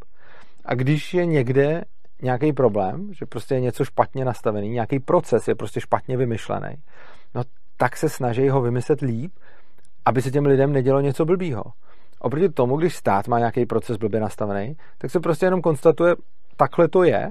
[0.64, 1.84] A když je někde
[2.22, 6.76] nějaký problém, že prostě je něco špatně nastavený, nějaký proces je prostě špatně vymyšlený,
[7.34, 7.42] no
[7.80, 9.32] tak se snaží ho vymyslet líp,
[10.04, 11.64] aby se těm lidem nedělo něco blbýho.
[12.18, 16.14] Oproti tomu, když stát má nějaký proces blbě nastavený, tak se prostě jenom konstatuje,
[16.56, 17.30] takhle to je,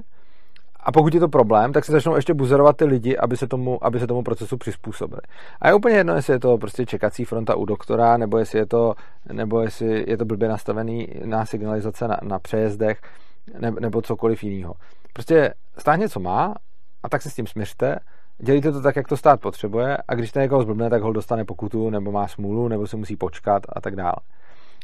[0.80, 3.84] a pokud je to problém, tak se začnou ještě buzerovat ty lidi, aby se tomu,
[3.84, 5.20] aby se tomu procesu přizpůsobili.
[5.60, 8.66] A je úplně jedno, jestli je to prostě čekací fronta u doktora, nebo jestli je
[8.66, 8.94] to,
[9.32, 13.00] nebo jestli je to blbě nastavený na signalizace na, na přejezdech,
[13.58, 14.74] ne, nebo cokoliv jiného.
[15.12, 16.54] Prostě stát něco má
[17.02, 17.98] a tak se s tím směřte
[18.42, 21.44] dělíte to tak, jak to stát potřebuje a když to někoho zblbne, tak ho dostane
[21.44, 24.16] pokutu, nebo má smůlu, nebo se musí počkat a tak dále.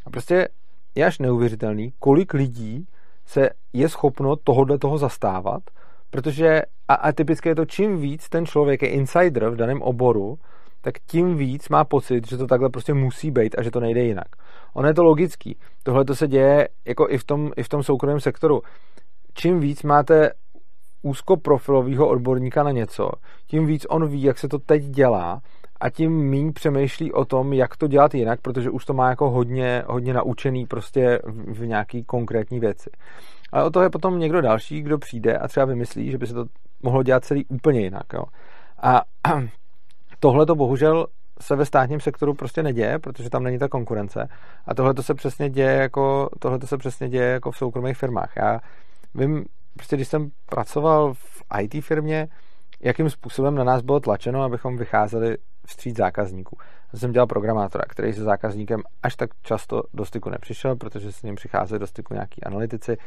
[0.05, 0.47] A prostě
[0.95, 2.87] je až neuvěřitelný, kolik lidí
[3.25, 5.63] se je schopno tohohle toho zastávat,
[6.09, 10.39] protože a, a typicky je to, čím víc ten člověk je insider v daném oboru,
[10.81, 14.03] tak tím víc má pocit, že to takhle prostě musí být a že to nejde
[14.03, 14.27] jinak.
[14.73, 15.57] Ono je to logický.
[15.83, 18.61] Tohle to se děje jako i v tom, i v tom soukromém sektoru.
[19.33, 20.31] Čím víc máte
[21.01, 23.09] úzkoprofilového odborníka na něco,
[23.47, 25.41] tím víc on ví, jak se to teď dělá
[25.79, 29.29] a tím míň přemýšlí o tom, jak to dělat jinak, protože už to má jako
[29.29, 32.89] hodně, hodně naučený prostě v, v nějaký konkrétní věci.
[33.51, 36.33] Ale o to je potom někdo další, kdo přijde a třeba vymyslí, že by se
[36.33, 36.45] to
[36.83, 38.05] mohlo dělat celý úplně jinak.
[38.13, 38.23] Jo.
[38.81, 39.01] A
[40.19, 41.07] tohle to bohužel
[41.41, 44.27] se ve státním sektoru prostě neděje, protože tam není ta konkurence.
[44.65, 47.97] A tohle to se přesně děje jako, tohle to se přesně děje jako v soukromých
[47.97, 48.33] firmách.
[48.35, 48.59] Já
[49.15, 49.45] vím
[49.77, 52.27] prostě když jsem pracoval v IT firmě,
[52.79, 56.57] jakým způsobem na nás bylo tlačeno, abychom vycházeli vstříc zákazníků.
[56.93, 61.23] Já jsem dělal programátora, který se zákazníkem až tak často do styku nepřišel, protože s
[61.23, 62.97] ním přicházeli do styku nějaký analytici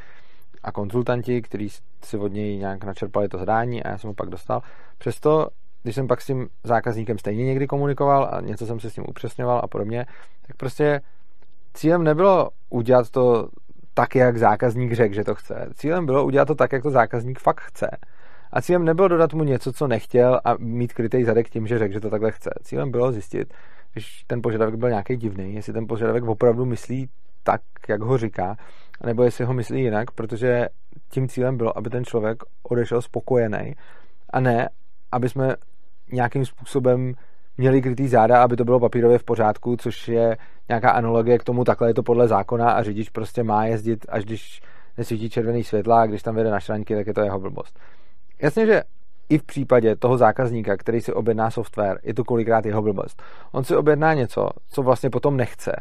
[0.63, 1.69] a konzultanti, kteří
[2.05, 4.63] si od něj nějak načerpali to zadání a já jsem ho pak dostal.
[4.99, 5.49] Přesto,
[5.83, 9.07] když jsem pak s tím zákazníkem stejně někdy komunikoval a něco jsem se s ním
[9.09, 10.07] upřesňoval a podobně,
[10.47, 11.01] tak prostě
[11.75, 13.49] cílem nebylo udělat to
[13.95, 15.69] tak, jak zákazník řekl, že to chce.
[15.75, 17.91] Cílem bylo udělat to tak, jak to zákazník fakt chce.
[18.53, 21.95] A cílem nebylo dodat mu něco, co nechtěl a mít krytej zadek tím, že řekl,
[21.95, 22.51] že to takhle chce.
[22.63, 23.55] Cílem bylo zjistit,
[23.93, 27.09] když ten požadavek byl nějaký divný, jestli ten požadavek opravdu myslí
[27.43, 28.57] tak, jak ho říká,
[29.07, 30.69] nebo jestli ho myslí jinak, protože
[31.09, 33.75] tím cílem bylo, aby ten člověk odešel spokojený
[34.31, 34.69] a ne,
[35.13, 35.55] aby jsme
[36.13, 37.15] nějakým způsobem
[37.61, 40.37] měli krytý záda, aby to bylo papírově v pořádku, což je
[40.69, 44.25] nějaká analogie k tomu, takhle je to podle zákona a řidič prostě má jezdit, až
[44.25, 44.63] když
[44.99, 47.79] nesvítí červený světla a když tam vede na šranky, tak je to jeho blbost.
[48.43, 48.83] Jasně, že
[49.29, 53.23] i v případě toho zákazníka, který si objedná software, je to kolikrát jeho blbost.
[53.53, 55.73] On si objedná něco, co vlastně potom nechce.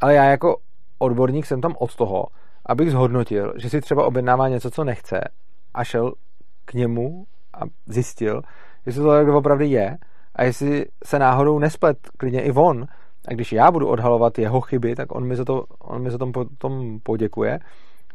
[0.00, 0.56] Ale já jako
[0.98, 2.26] odborník jsem tam od toho,
[2.66, 5.20] abych zhodnotil, že si třeba objednává něco, co nechce
[5.74, 6.12] a šel
[6.64, 8.42] k němu a zjistil,
[8.86, 9.98] jestli to tak opravdu je
[10.38, 12.86] a jestli se náhodou nesplet klidně i on.
[13.28, 16.18] A když já budu odhalovat jeho chyby, tak on mi za to, on mi za
[16.18, 17.60] tom potom poděkuje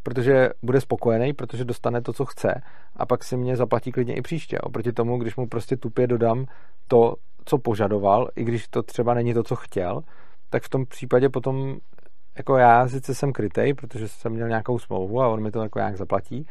[0.04, 2.62] protože bude spokojený, protože dostane to, co chce
[2.96, 4.60] a pak si mě zaplatí klidně i příště.
[4.60, 6.46] Oproti tomu, když mu prostě tupě dodám
[6.88, 10.02] to, co požadoval, i když to třeba není to, co chtěl,
[10.50, 11.78] tak v tom případě potom
[12.38, 15.80] jako já sice jsem krytej, protože jsem měl nějakou smlouvu a on mi to jako
[15.80, 16.48] nějak zaplatí,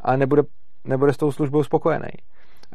[0.00, 0.42] ale nebude,
[0.84, 2.10] nebude s tou službou spokojený.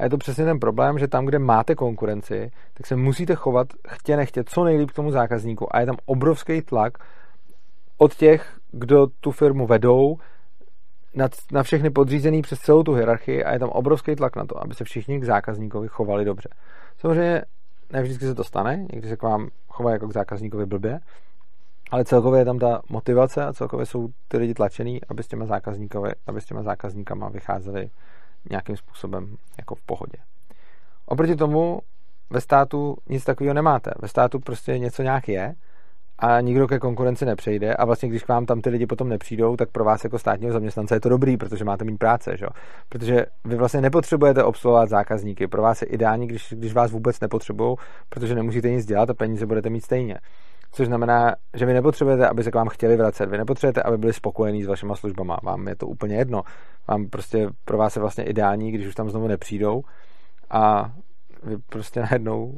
[0.04, 3.68] A je to přesně ten problém, že tam, kde máte konkurenci, tak se musíte chovat
[3.88, 6.98] chtě nechtě co nejlíp k tomu zákazníku a je tam obrovský tlak
[7.98, 10.18] od těch, kdo tu firmu vedou,
[11.16, 14.64] na, na všechny podřízený přes celou tu hierarchii a je tam obrovský tlak na to,
[14.64, 16.50] aby se všichni k zákazníkovi chovali dobře.
[16.98, 17.42] Samozřejmě
[17.92, 21.00] ne vždycky se to stane, někdy se k vám chovají jako k zákazníkovi blbě,
[21.92, 25.46] ale celkově je tam ta motivace a celkově jsou ty lidi tlačený, aby s těma,
[26.28, 27.90] aby s těma zákazníkama vycházeli
[28.50, 30.18] nějakým způsobem jako v pohodě.
[31.06, 31.80] Oproti tomu
[32.30, 33.92] ve státu nic takového nemáte.
[34.02, 35.56] Ve státu prostě něco nějak je
[36.20, 39.56] a nikdo ke konkurenci nepřejde a vlastně když k vám tam ty lidi potom nepřijdou,
[39.56, 42.46] tak pro vás jako státního zaměstnance je to dobrý, protože máte méně práce, že?
[42.90, 47.76] protože vy vlastně nepotřebujete obsluhovat zákazníky, pro vás je ideální, když, když vás vůbec nepotřebují,
[48.10, 50.20] protože nemusíte nic dělat a peníze budete mít stejně.
[50.74, 54.14] Což znamená, že vy nepotřebujete, aby se k vám chtěli vracet, vy nepotřebujete, aby byli
[54.14, 56.44] spokojení s vašima službama, vám je to úplně jedno.
[56.88, 59.84] Vám prostě, pro vás je vlastně ideální, když už tam znovu nepřijdou
[60.50, 60.92] a
[61.44, 62.58] vy prostě najednou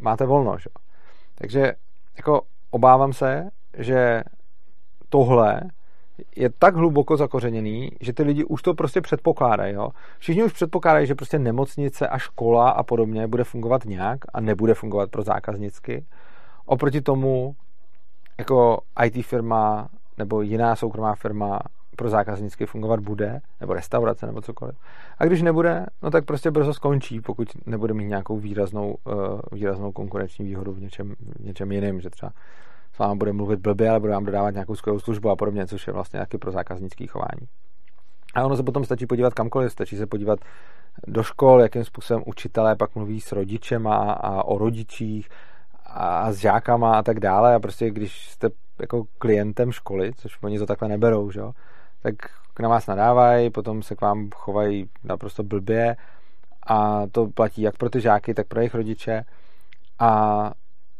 [0.00, 0.70] máte volno, že?
[1.34, 1.72] Takže
[2.16, 2.40] jako
[2.70, 4.22] obávám se, že
[5.08, 5.60] tohle
[6.36, 9.74] je tak hluboko zakořeněný, že ty lidi už to prostě předpokládají.
[9.74, 9.88] Jo?
[10.18, 14.74] Všichni už předpokládají, že prostě nemocnice a škola a podobně bude fungovat nějak a nebude
[14.74, 16.04] fungovat pro zákaznicky.
[16.66, 17.54] Oproti tomu
[18.38, 21.60] jako IT firma nebo jiná soukromá firma
[21.96, 24.76] pro zákaznicky fungovat bude, nebo restaurace, nebo cokoliv.
[25.18, 29.14] A když nebude, no tak prostě brzo skončí, pokud nebude mít nějakou výraznou, uh,
[29.52, 32.32] výraznou konkurenční výhodu v něčem, v něčem jiném, že třeba
[32.92, 35.86] s vámi bude mluvit blbě, ale bude vám dodávat nějakou skvělou službu a podobně, což
[35.86, 37.48] je vlastně taky pro zákaznický chování.
[38.34, 40.38] A ono se potom stačí podívat kamkoliv, stačí se podívat
[41.06, 45.28] do škol, jakým způsobem učitelé pak mluví s rodičem a, a o rodičích
[45.94, 48.48] a s žákama a tak dále a prostě když jste
[48.80, 51.40] jako klientem školy, což oni to takhle neberou, že?
[52.02, 52.14] tak
[52.60, 55.96] na vás nadávají, potom se k vám chovají naprosto blbě
[56.66, 59.24] a to platí jak pro ty žáky, tak pro jejich rodiče
[59.98, 60.52] a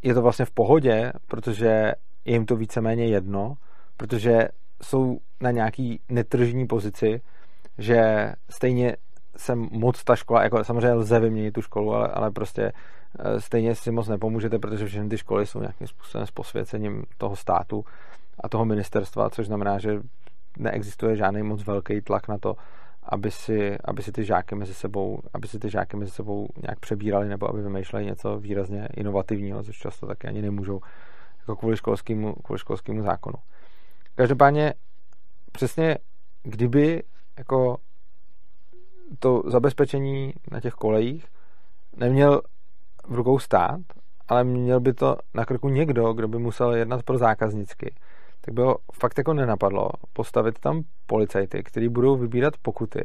[0.03, 1.67] je to vlastně v pohodě, protože
[2.25, 3.55] je jim to víceméně jedno,
[3.97, 4.49] protože
[4.83, 7.21] jsou na nějaký netržní pozici,
[7.79, 8.97] že stejně
[9.37, 12.73] se moc ta škola, jako samozřejmě lze vyměnit tu školu, ale, ale prostě
[13.39, 17.85] stejně si moc nepomůžete, protože všechny ty školy jsou nějakým způsobem s posvěcením toho státu
[18.41, 20.01] a toho ministerstva, což znamená, že
[20.59, 22.57] neexistuje žádný moc velký tlak na to,
[23.03, 26.81] aby si, aby si ty žáky mezi sebou, aby si ty žáky mezi sebou nějak
[26.81, 30.81] přebírali nebo aby vymýšleli něco výrazně inovativního, což často taky ani nemůžou
[31.39, 33.35] jako kvůli školskému, kvůli školskému zákonu.
[34.15, 34.75] Každopádně
[35.53, 35.99] přesně
[36.43, 37.03] kdyby
[37.39, 37.77] jako
[39.19, 41.27] to zabezpečení na těch kolejích
[41.97, 42.41] neměl
[43.09, 43.81] v rukou stát,
[44.29, 47.95] ale měl by to na krku někdo, kdo by musel jednat pro zákaznicky,
[48.41, 53.03] tak bylo fakt jako nenapadlo postavit tam policajty, kteří budou vybírat pokuty,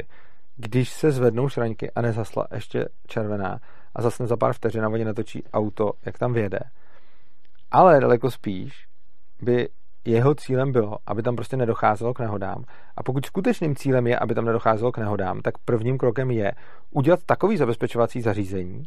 [0.56, 3.60] když se zvednou šraňky a nezasla ještě červená
[3.96, 6.60] a zase za pár vteřin a oni natočí auto, jak tam vyjede.
[7.72, 8.88] Ale daleko spíš
[9.42, 9.70] by
[10.06, 12.64] jeho cílem bylo, aby tam prostě nedocházelo k nehodám.
[12.98, 16.52] A pokud skutečným cílem je, aby tam nedocházelo k nehodám, tak prvním krokem je
[16.92, 18.84] udělat takový zabezpečovací zařízení,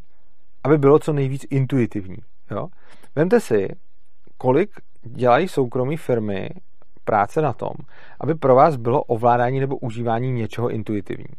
[0.65, 2.17] aby bylo co nejvíc intuitivní.
[2.51, 2.69] Jo?
[3.17, 3.69] Vemte si,
[4.39, 4.71] kolik
[5.03, 6.49] dělají soukromí firmy
[7.05, 7.73] práce na tom,
[8.21, 11.35] aby pro vás bylo ovládání nebo užívání něčeho intuitivní.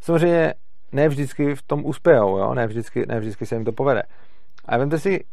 [0.00, 0.54] Samozřejmě
[0.92, 2.54] ne vždycky v tom uspějou, jo?
[2.54, 4.02] Ne, vždycky, ne vždycky se jim to povede.
[4.64, 5.24] A vemte si,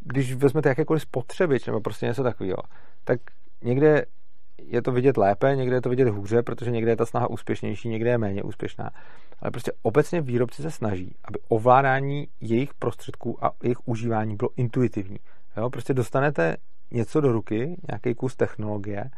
[0.00, 2.62] když vezmete jakékoliv spotřebič nebo prostě něco takového,
[3.04, 3.20] tak
[3.62, 4.04] někde
[4.66, 7.88] je to vidět lépe, někde je to vidět hůře, protože někde je ta snaha úspěšnější,
[7.88, 8.90] někde je méně úspěšná.
[9.40, 15.18] Ale prostě obecně výrobci se snaží, aby ovládání jejich prostředků a jejich užívání bylo intuitivní.
[15.56, 15.70] Jo?
[15.70, 16.56] Prostě dostanete
[16.90, 19.10] něco do ruky, nějaký kus technologie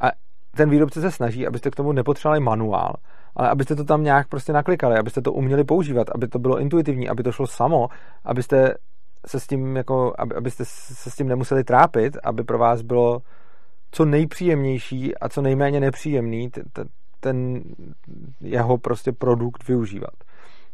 [0.00, 0.10] a
[0.56, 2.94] ten výrobce se snaží, abyste k tomu nepotřebovali manuál,
[3.36, 7.08] ale abyste to tam nějak prostě naklikali, abyste to uměli používat, aby to bylo intuitivní,
[7.08, 7.88] aby to šlo samo,
[8.24, 8.74] abyste
[9.26, 13.22] se s tím jako, aby, abyste se s tím nemuseli trápit, aby pro vás bylo
[13.90, 16.50] co nejpříjemnější a co nejméně nepříjemný
[17.20, 17.62] ten
[18.40, 20.14] jeho prostě produkt využívat.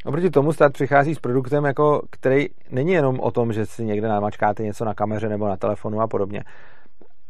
[0.05, 4.09] Oproti tomu stát přichází s produktem, jako, který není jenom o tom, že si někde
[4.09, 6.45] namačkáte něco na kameře nebo na telefonu a podobně.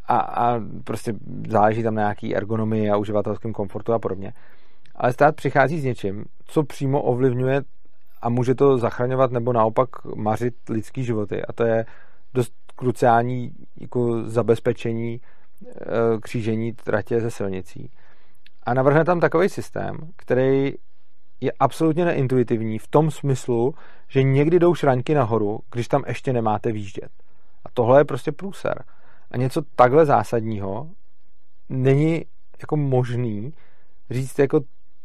[0.07, 1.13] A, a prostě
[1.49, 4.33] záleží tam na nějaký ergonomii a uživatelském komfortu a podobně.
[4.95, 7.61] Ale stát přichází s něčím, co přímo ovlivňuje
[8.21, 11.45] a může to zachraňovat nebo naopak mařit lidský životy.
[11.45, 11.85] A to je
[12.33, 15.21] dost kruciální jako zabezpečení
[16.21, 17.91] křížení tratě ze silnicí.
[18.63, 20.73] A navrhne tam takový systém, který
[21.41, 23.73] je absolutně neintuitivní v tom smyslu,
[24.07, 27.11] že někdy jdou šraňky nahoru, když tam ještě nemáte výjíždět.
[27.65, 28.83] A tohle je prostě průser.
[29.31, 30.89] A něco takhle zásadního
[31.69, 32.25] není
[32.61, 33.53] jako možný
[34.09, 34.59] říct jako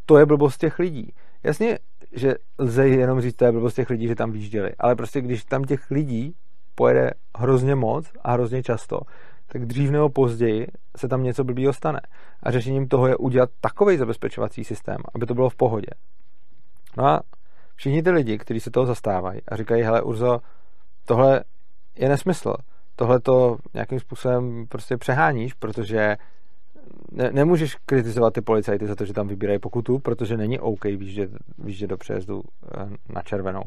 [0.06, 1.12] to je blbost těch lidí.
[1.42, 1.78] Jasně,
[2.12, 5.44] že lze jenom říct, to je blbost těch lidí, že tam výjížděli, ale prostě když
[5.44, 6.34] tam těch lidí
[6.74, 9.00] pojede hrozně moc a hrozně často,
[9.52, 12.00] tak dřív nebo později se tam něco blbýho stane.
[12.42, 15.90] A řešením toho je udělat takový zabezpečovací systém, aby to bylo v pohodě.
[16.96, 17.20] No a
[17.76, 20.40] všichni ty lidi, kteří se toho zastávají a říkají, hele Urzo,
[21.04, 21.44] tohle
[21.96, 22.54] je nesmysl,
[22.96, 26.16] tohle to nějakým způsobem prostě přeháníš, protože
[27.12, 31.30] ne, nemůžeš kritizovat ty policajty za to, že tam vybírají pokutu, protože není OK výjíždět,
[31.86, 33.62] do přejezdu eh, na červenou.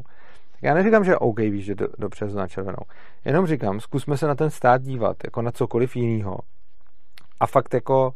[0.62, 2.82] Já neříkám, že OK výjíždět do, do přejezdu na červenou.
[3.24, 6.38] Jenom říkám, zkusme se na ten stát dívat jako na cokoliv jiného.
[7.40, 8.12] A fakt jako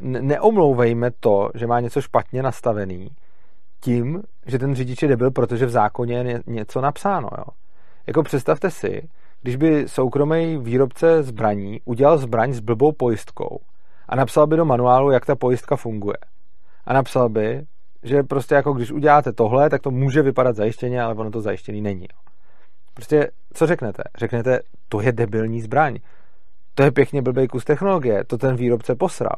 [0.00, 3.10] neomlouvejme to, že má něco špatně nastavený,
[3.80, 7.28] tím, že ten řidič je debil, protože v zákoně je něco napsáno.
[7.38, 7.44] Jo.
[8.06, 9.08] Jako představte si,
[9.42, 13.60] když by soukromý výrobce zbraní udělal zbraň s blbou pojistkou
[14.08, 16.16] a napsal by do manuálu, jak ta pojistka funguje.
[16.84, 17.66] A napsal by,
[18.02, 21.80] že prostě jako když uděláte tohle, tak to může vypadat zajištěně, ale ono to zajištěný
[21.80, 22.06] není.
[22.94, 24.02] Prostě, co řeknete?
[24.18, 25.98] Řeknete, to je debilní zbraň.
[26.74, 29.36] To je pěkně blbý kus technologie, to ten výrobce posral.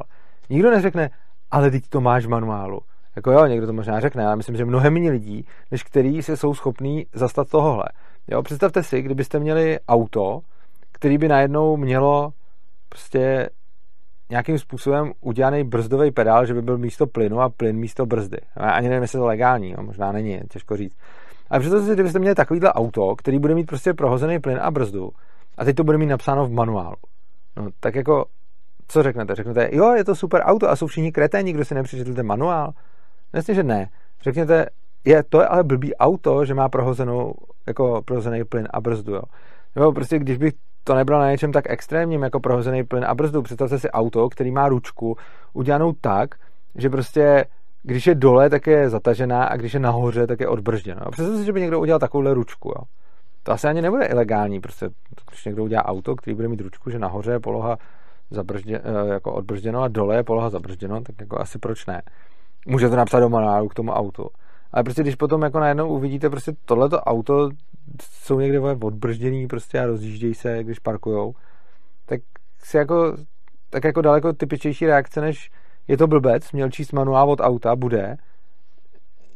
[0.51, 1.11] Nikdo neřekne,
[1.51, 2.81] ale teď to máš v manuálu.
[3.16, 6.37] Jako jo, někdo to možná řekne, ale myslím, že mnohem méně lidí, než který se
[6.37, 7.85] jsou schopní zastat tohohle.
[8.29, 10.40] Jo, představte si, kdybyste měli auto,
[10.92, 12.33] který by najednou mělo
[12.88, 13.49] prostě
[14.31, 18.38] nějakým způsobem udělaný brzdový pedál, že by byl místo plynu a plyn místo brzdy.
[18.57, 20.97] Ani nevím, jestli to legální, jo, možná není, těžko říct.
[21.51, 25.11] Ale představte si, kdybyste měli takovýhle auto, který bude mít prostě prohozený plyn a brzdu
[25.59, 26.97] a teď to bude mít napsáno v manuálu.
[27.57, 28.25] No, tak jako,
[28.88, 29.35] co řeknete?
[29.35, 32.73] Řeknete, jo, je to super auto a jsou všichni kreténi, kdo si nepřečetl ten manuál?
[33.33, 33.88] Jasně, že ne.
[34.23, 34.67] Řekněte,
[35.05, 37.35] je, to je ale blbý auto, že má prohozenou,
[37.67, 39.23] jako prohozený plyn a brzdu, jo.
[39.77, 40.55] Nebo prostě, když bych
[40.88, 44.51] to nebylo na něčem tak extrémním, jako prohozený plyn a brzdu, představte si auto, který
[44.51, 45.16] má ručku
[45.53, 46.35] udělanou tak,
[46.74, 47.44] že prostě
[47.83, 51.01] když je dole, tak je zatažená a když je nahoře, tak je odbržděna.
[51.11, 52.85] Představte si, že by někdo udělal takovouhle ručku, jo.
[53.42, 54.90] To asi ani nebude ilegální, prostě,
[55.31, 57.77] když někdo udělá auto, který bude mít ručku, že nahoře je poloha
[58.31, 62.03] zabrždě, eh, jako odbržděno a dole je poloha zabržděno, tak jako asi proč ne.
[62.66, 64.29] Můžete napsat do manuálu k tomu autu.
[64.72, 67.50] Ale prostě když potom jako najednou uvidíte prostě tohleto auto,
[68.02, 71.35] jsou někde odbržděný prostě a rozjíždějí se, když parkujou,
[72.07, 72.20] tak
[72.59, 73.16] si jako,
[73.70, 75.50] tak jako daleko typičtější reakce, než
[75.88, 78.16] je to blbec, měl číst manuál od auta, bude,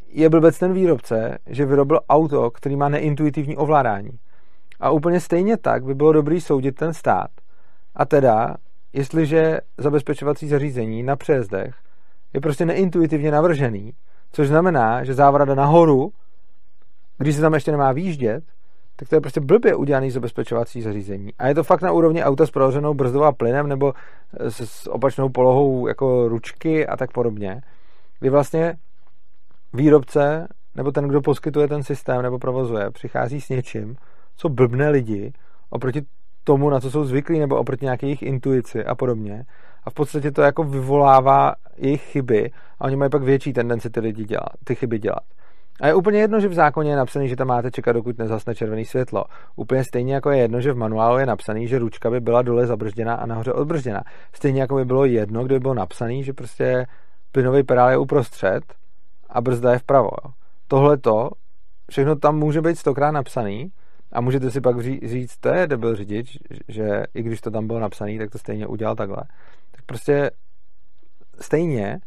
[0.08, 4.18] je blbec ten výrobce, že vyrobil auto, který má neintuitivní ovládání.
[4.80, 7.30] A úplně stejně tak by bylo dobrý soudit ten stát.
[7.94, 8.56] A teda,
[8.92, 11.74] jestliže zabezpečovací zařízení na přejezdech
[12.34, 13.92] je prostě neintuitivně navržený,
[14.32, 16.12] což znamená, že závrada nahoru,
[17.18, 18.44] když se tam ještě nemá výjíždět,
[18.96, 21.32] tak to je prostě blbě udělaný zabezpečovací zařízení.
[21.38, 23.94] A je to fakt na úrovni auta s prohozenou brzdou a plynem nebo
[24.38, 27.60] s, s opačnou polohou jako ručky a tak podobně,
[28.20, 28.76] kdy vlastně
[29.72, 33.96] výrobce nebo ten, kdo poskytuje ten systém nebo provozuje, přichází s něčím,
[34.36, 35.32] co blbne lidi
[35.70, 36.02] oproti
[36.44, 39.44] tomu, na co jsou zvyklí, nebo oproti nějaké jejich intuici a podobně.
[39.84, 44.00] A v podstatě to jako vyvolává jejich chyby a oni mají pak větší tendenci ty,
[44.00, 45.22] lidi dělat, ty chyby dělat.
[45.80, 48.54] A je úplně jedno, že v zákoně je napsaný, že tam máte čekat, dokud nezasne
[48.54, 49.24] červený světlo.
[49.56, 52.66] Úplně stejně jako je jedno, že v manuálu je napsaný, že ručka by byla dole
[52.66, 54.02] zabržděná a nahoře odbržděná.
[54.32, 56.86] Stejně jako by bylo jedno, kdyby bylo napsaný, že prostě
[57.32, 58.64] plynový pedál je uprostřed
[59.30, 60.10] a brzda je vpravo.
[60.68, 61.30] Tohle to,
[61.90, 63.72] všechno tam může být stokrát napsaný,
[64.12, 67.80] A můžete si pak říct, to je debil řidič, že i když to tam bylo
[67.80, 69.22] napsané, tak to stejně udělal takhle.
[69.92, 70.30] Prostě
[71.40, 72.00] stejně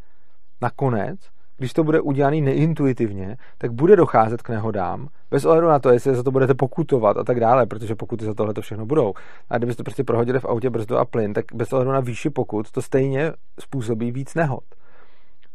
[0.61, 1.19] nakonec,
[1.57, 6.15] když to bude udělané neintuitivně, tak bude docházet k nehodám, bez ohledu na to, jestli
[6.15, 9.13] za to budete pokutovat a tak dále, protože pokuty za tohle to všechno budou.
[9.49, 12.71] A kdybyste prostě prohodili v autě brzdu a plyn, tak bez ohledu na výši pokut
[12.71, 14.63] to stejně způsobí víc nehod.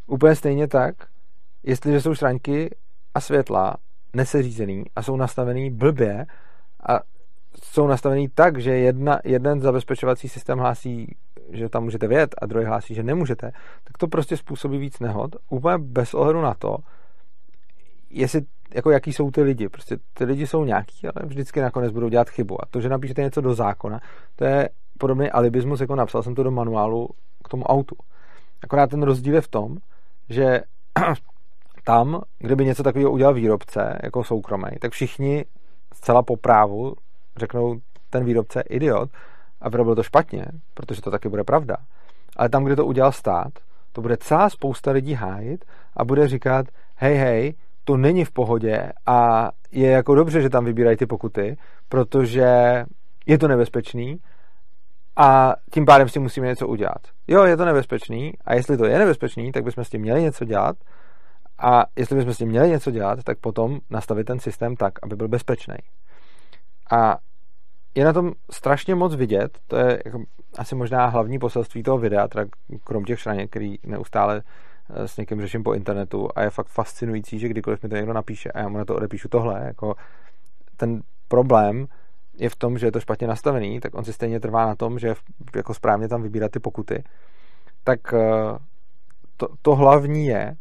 [0.07, 0.95] Úplně stejně tak,
[1.63, 2.77] jestliže jsou šraňky
[3.15, 3.77] a světla
[4.13, 6.27] neseřízený a jsou nastavený blbě
[6.89, 7.01] a
[7.63, 11.17] jsou nastavený tak, že jedna, jeden zabezpečovací systém hlásí,
[11.53, 13.53] že tam můžete vědět a druhý hlásí, že nemůžete,
[13.85, 16.77] tak to prostě způsobí víc nehod, úplně bez ohledu na to,
[18.11, 18.41] jestli,
[18.75, 19.69] jako jaký jsou ty lidi.
[19.69, 22.63] Prostě ty lidi jsou nějaký, ale vždycky nakonec budou dělat chybu.
[22.63, 24.01] A to, že napíšete něco do zákona,
[24.37, 27.09] to je podobný alibismus, jako napsal jsem to do manuálu
[27.45, 27.97] k tomu autu.
[28.63, 29.77] Akorát ten rozdíl je v tom,
[30.29, 30.61] že
[31.85, 35.45] tam, kde by něco takového udělal výrobce, jako soukromý, tak všichni
[35.95, 36.95] zcela po právu
[37.41, 37.81] řeknou,
[38.11, 39.11] ten výrobce idiot
[39.61, 41.77] a vyrobil to špatně, protože to taky bude pravda.
[42.37, 43.53] Ale tam, kde to udělal stát,
[43.93, 45.65] to bude celá spousta lidí hájit
[45.97, 46.67] a bude říkat,
[46.97, 51.57] hej, hej, to není v pohodě a je jako dobře, že tam vybírají ty pokuty,
[51.89, 52.85] protože
[53.27, 54.21] je to nebezpečný
[55.17, 57.01] a tím pádem si musíme něco udělat.
[57.29, 60.45] Jo, je to nebezpečný a jestli to je nebezpečný, tak bychom s tím měli něco
[60.45, 60.77] dělat
[61.59, 65.17] a jestli bychom s tím měli něco dělat, tak potom nastavit ten systém tak, aby
[65.17, 65.75] byl bezpečný.
[66.91, 67.17] A
[67.95, 70.23] je na tom strašně moc vidět, to je jako
[70.59, 72.45] asi možná hlavní poselství toho videa, teda
[72.85, 74.43] krom těch šraněk, který neustále
[74.91, 78.13] eh, s někým řeším po internetu a je fakt fascinující, že kdykoliv mi to někdo
[78.13, 79.95] napíše a já mu na to odepíšu tohle, jako
[80.77, 81.87] ten problém
[82.35, 84.99] je v tom, že je to špatně nastavený, tak on si stejně trvá na tom,
[84.99, 85.15] že
[85.57, 87.05] jako správně tam vybírat ty pokuty.
[87.85, 88.59] Tak eh,
[89.37, 90.57] to, to hlavní je,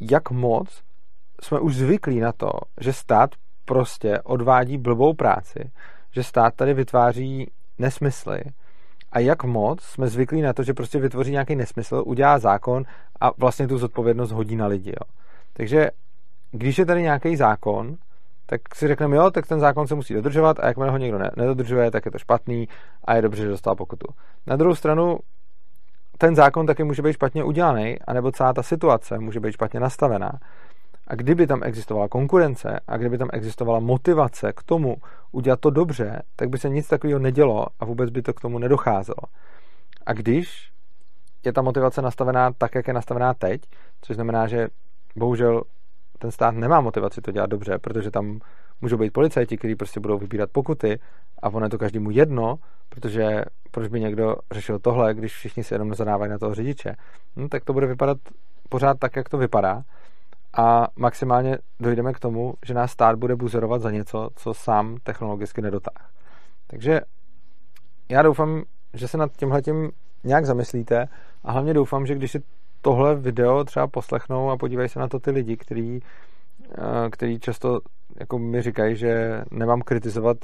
[0.00, 0.82] jak moc
[1.42, 2.50] jsme už zvyklí na to,
[2.80, 3.30] že stát
[3.64, 5.70] prostě odvádí blbou práci,
[6.14, 8.40] že stát tady vytváří nesmysly
[9.12, 12.84] a jak moc jsme zvyklí na to, že prostě vytvoří nějaký nesmysl, udělá zákon
[13.20, 14.90] a vlastně tu zodpovědnost hodí na lidi.
[14.90, 15.12] Jo.
[15.52, 15.90] Takže
[16.52, 17.96] když je tady nějaký zákon,
[18.46, 21.90] tak si řekneme, jo, tak ten zákon se musí dodržovat a jakmile ho někdo nedodržuje,
[21.90, 22.68] tak je to špatný
[23.04, 24.06] a je dobře, že dostal pokutu.
[24.46, 25.18] Na druhou stranu,
[26.18, 30.32] ten zákon taky může být špatně udělaný, anebo celá ta situace může být špatně nastavená.
[31.06, 34.96] A kdyby tam existovala konkurence a kdyby tam existovala motivace k tomu
[35.32, 38.58] udělat to dobře, tak by se nic takového nedělo a vůbec by to k tomu
[38.58, 39.22] nedocházelo.
[40.06, 40.70] A když
[41.44, 43.62] je ta motivace nastavená tak, jak je nastavená teď,
[44.00, 44.68] což znamená, že
[45.16, 45.62] bohužel
[46.18, 48.40] ten stát nemá motivaci to dělat dobře, protože tam
[48.80, 51.00] můžou být policajti, kteří prostě budou vybírat pokuty
[51.42, 52.56] a ono je to každému jedno,
[52.88, 56.96] protože proč by někdo řešil tohle, když všichni se jenom zadávají na toho řidiče.
[57.36, 58.18] No, tak to bude vypadat
[58.68, 59.82] pořád tak, jak to vypadá
[60.56, 65.62] a maximálně dojdeme k tomu, že nás stát bude buzerovat za něco, co sám technologicky
[65.62, 66.10] nedotáh.
[66.66, 67.00] Takže
[68.08, 68.62] já doufám,
[68.94, 69.90] že se nad tímhletím
[70.24, 71.08] nějak zamyslíte
[71.44, 72.42] a hlavně doufám, že když si
[72.80, 76.00] tohle video třeba poslechnou a podívají se na to ty lidi, který,
[76.78, 77.80] eh, který často
[78.20, 80.36] jako mi říkají, že nemám kritizovat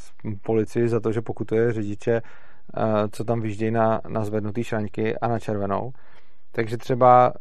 [0.42, 5.28] policii za to, že pokutuje řidiče, eh, co tam vyždějí na, na zvednutý šraňky a
[5.28, 5.92] na červenou.
[6.52, 7.32] Takže třeba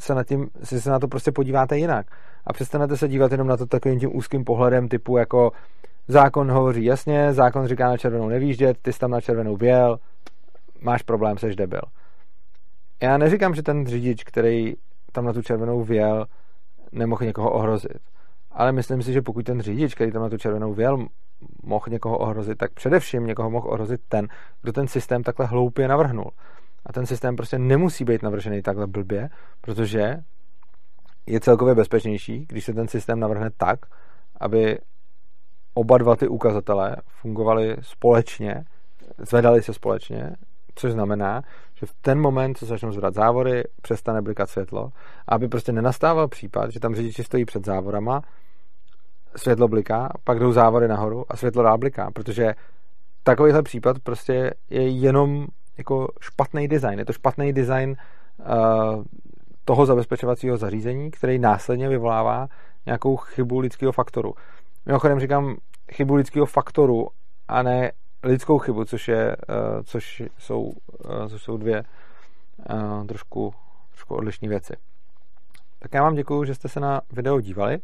[0.00, 2.06] se na tím, si se na to prostě podíváte jinak.
[2.46, 5.52] A přestanete se dívat jenom na to takovým tím úzkým pohledem typu jako
[6.08, 9.98] zákon hovoří jasně, zákon říká na červenou nevýždět, ty jsi tam na červenou věl,
[10.80, 11.82] máš problém, seš debil.
[13.02, 14.74] Já neříkám, že ten řidič, který
[15.12, 16.26] tam na tu červenou věl,
[16.92, 17.98] nemohl někoho ohrozit.
[18.50, 21.06] Ale myslím si, že pokud ten řidič, který tam na tu červenou věl,
[21.62, 24.28] mohl někoho ohrozit, tak především někoho mohl ohrozit ten,
[24.62, 26.30] kdo ten systém takhle hloupě navrhnul.
[26.86, 29.28] A ten systém prostě nemusí být navržený takhle blbě,
[29.60, 30.16] protože
[31.26, 33.78] je celkově bezpečnější, když se ten systém navrhne tak,
[34.40, 34.78] aby
[35.74, 38.64] oba dva ty ukazatele fungovaly společně,
[39.18, 40.30] zvedaly se společně,
[40.74, 41.42] což znamená,
[41.74, 44.90] že v ten moment, co začnou zvedat závory, přestane blikat světlo,
[45.28, 48.22] aby prostě nenastával případ, že tam řidiči stojí před závorama,
[49.36, 52.54] světlo bliká, pak jdou závory nahoru a světlo dál bliká, protože
[53.22, 55.46] takovýhle případ prostě je jenom
[55.78, 56.98] jako špatný design.
[56.98, 57.96] Je to špatný design
[58.38, 59.04] uh,
[59.64, 62.48] toho zabezpečovacího zařízení, který následně vyvolává
[62.86, 64.34] nějakou chybu lidského faktoru.
[64.86, 65.56] Mimochodem říkám
[65.92, 67.08] chybu lidského faktoru
[67.48, 70.72] a ne lidskou chybu, což, je, uh, což, jsou, uh,
[71.28, 71.84] což jsou dvě
[72.72, 73.54] uh, trošku,
[73.90, 74.76] trošku odlišné věci.
[75.78, 77.78] Tak já vám děkuji, že jste se na video dívali.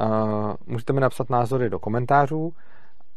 [0.00, 2.52] Uh, můžete mi napsat názory do komentářů.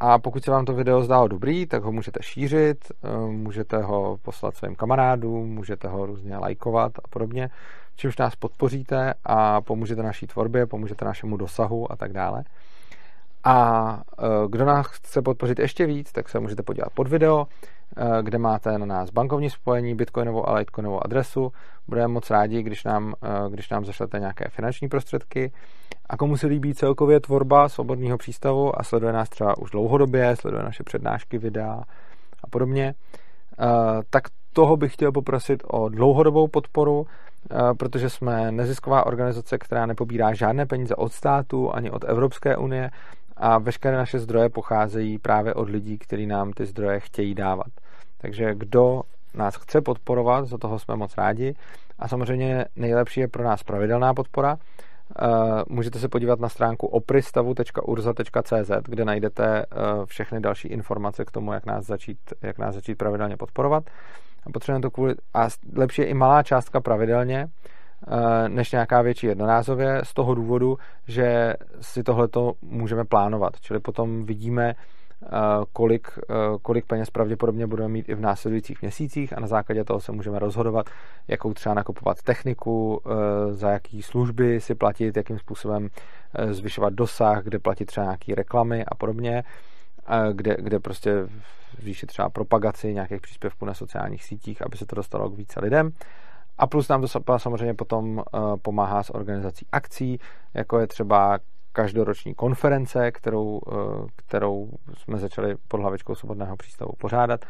[0.04, 4.18] A pokud se vám to video zdálo dobrý, tak ho můžete šířit, eh, můžete ho
[4.22, 7.50] poslat svým kamarádům, můžete ho různě lajkovat a podobně,
[7.96, 12.44] čímž nás podpoříte a pomůžete naší tvorbě, pomůžete našemu dosahu a tak dále.
[13.44, 14.02] A
[14.50, 17.48] kdo nás chce podpořit ještě víc, tak se můžete podívat pod video,
[18.22, 21.52] kde máte na nás bankovní spojení, bitcoinovou a litecoinovou adresu.
[21.92, 23.14] Budeme moc rádi, když nám,
[23.50, 25.52] když nám zašlete nějaké finanční prostředky.
[26.10, 30.64] A komu se líbí celkově tvorba svobodného přístavu a sleduje nás třeba už dlouhodobě, sleduje
[30.64, 31.84] naše přednášky, videa
[32.44, 32.94] a podobně,
[34.10, 34.24] tak
[34.54, 37.06] toho bych chtěl poprosit o dlouhodobou podporu,
[37.78, 42.90] protože jsme nezisková organizace, která nepobírá žádné peníze od státu ani od Evropské unie
[43.38, 47.68] a veškeré naše zdroje pocházejí právě od lidí, kteří nám ty zdroje chtějí dávat.
[48.18, 49.02] Takže kdo
[49.34, 51.56] nás chce podporovat, za toho jsme moc rádi.
[52.00, 54.58] A samozřejmě nejlepší je pro nás pravidelná podpora.
[55.70, 59.66] Můžete se podívat na stránku opristavu.urza.cz, kde najdete
[60.06, 63.84] všechny další informace k tomu, jak nás začít, jak nás začít pravidelně podporovat.
[64.46, 67.48] A potřebujeme to kvůli, a lepší je i malá částka pravidelně,
[68.48, 70.78] než nějaká větší jednorázově, z toho důvodu,
[71.08, 73.60] že si tohleto můžeme plánovat.
[73.60, 74.74] Čili potom vidíme,
[75.74, 76.20] kolik,
[76.62, 80.40] kolik peněz pravděpodobně budeme mít i v následujících měsících a na základě toho se můžeme
[80.40, 80.90] rozhodovat,
[81.28, 83.02] jakou třeba nakupovat techniku,
[83.52, 85.90] za jaký služby si platit, jakým způsobem
[86.52, 89.44] zvyšovat dosah, kde platit třeba nějaké reklamy a podobně,
[90.32, 91.28] kde, kde prostě
[91.80, 95.92] zvýšit třeba propagaci nějakých příspěvků na sociálních sítích, aby se to dostalo k více lidem.
[96.58, 98.24] A plus nám to samozřejmě potom
[98.62, 100.20] pomáhá s organizací akcí,
[100.54, 101.40] jako je třeba
[101.72, 103.76] každoroční konference, kterou, eh,
[104.16, 107.46] kterou jsme začali pod hlavičkou Svobodného přístavu pořádat.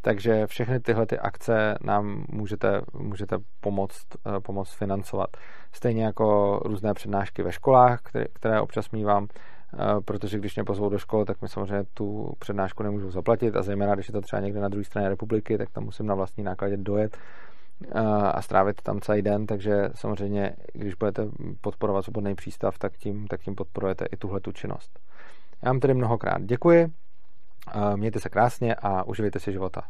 [0.00, 5.28] Takže všechny tyhle ty akce nám můžete, můžete pomoct, eh, pomoct financovat.
[5.72, 10.88] Stejně jako různé přednášky ve školách, které, které občas mývám, eh, protože když mě pozvou
[10.88, 14.40] do školy, tak mi samozřejmě tu přednášku nemůžu zaplatit a zejména, když je to třeba
[14.40, 17.16] někde na druhé straně republiky, tak tam musím na vlastní nákladě dojet
[18.32, 21.28] a strávit tam celý den, takže samozřejmě, když budete
[21.60, 25.00] podporovat svobodný přístav, tak tím, tak tím podporujete i tuhle tu činnost.
[25.62, 26.92] Já vám tedy mnohokrát děkuji,
[27.96, 29.82] mějte se krásně a uživejte si života.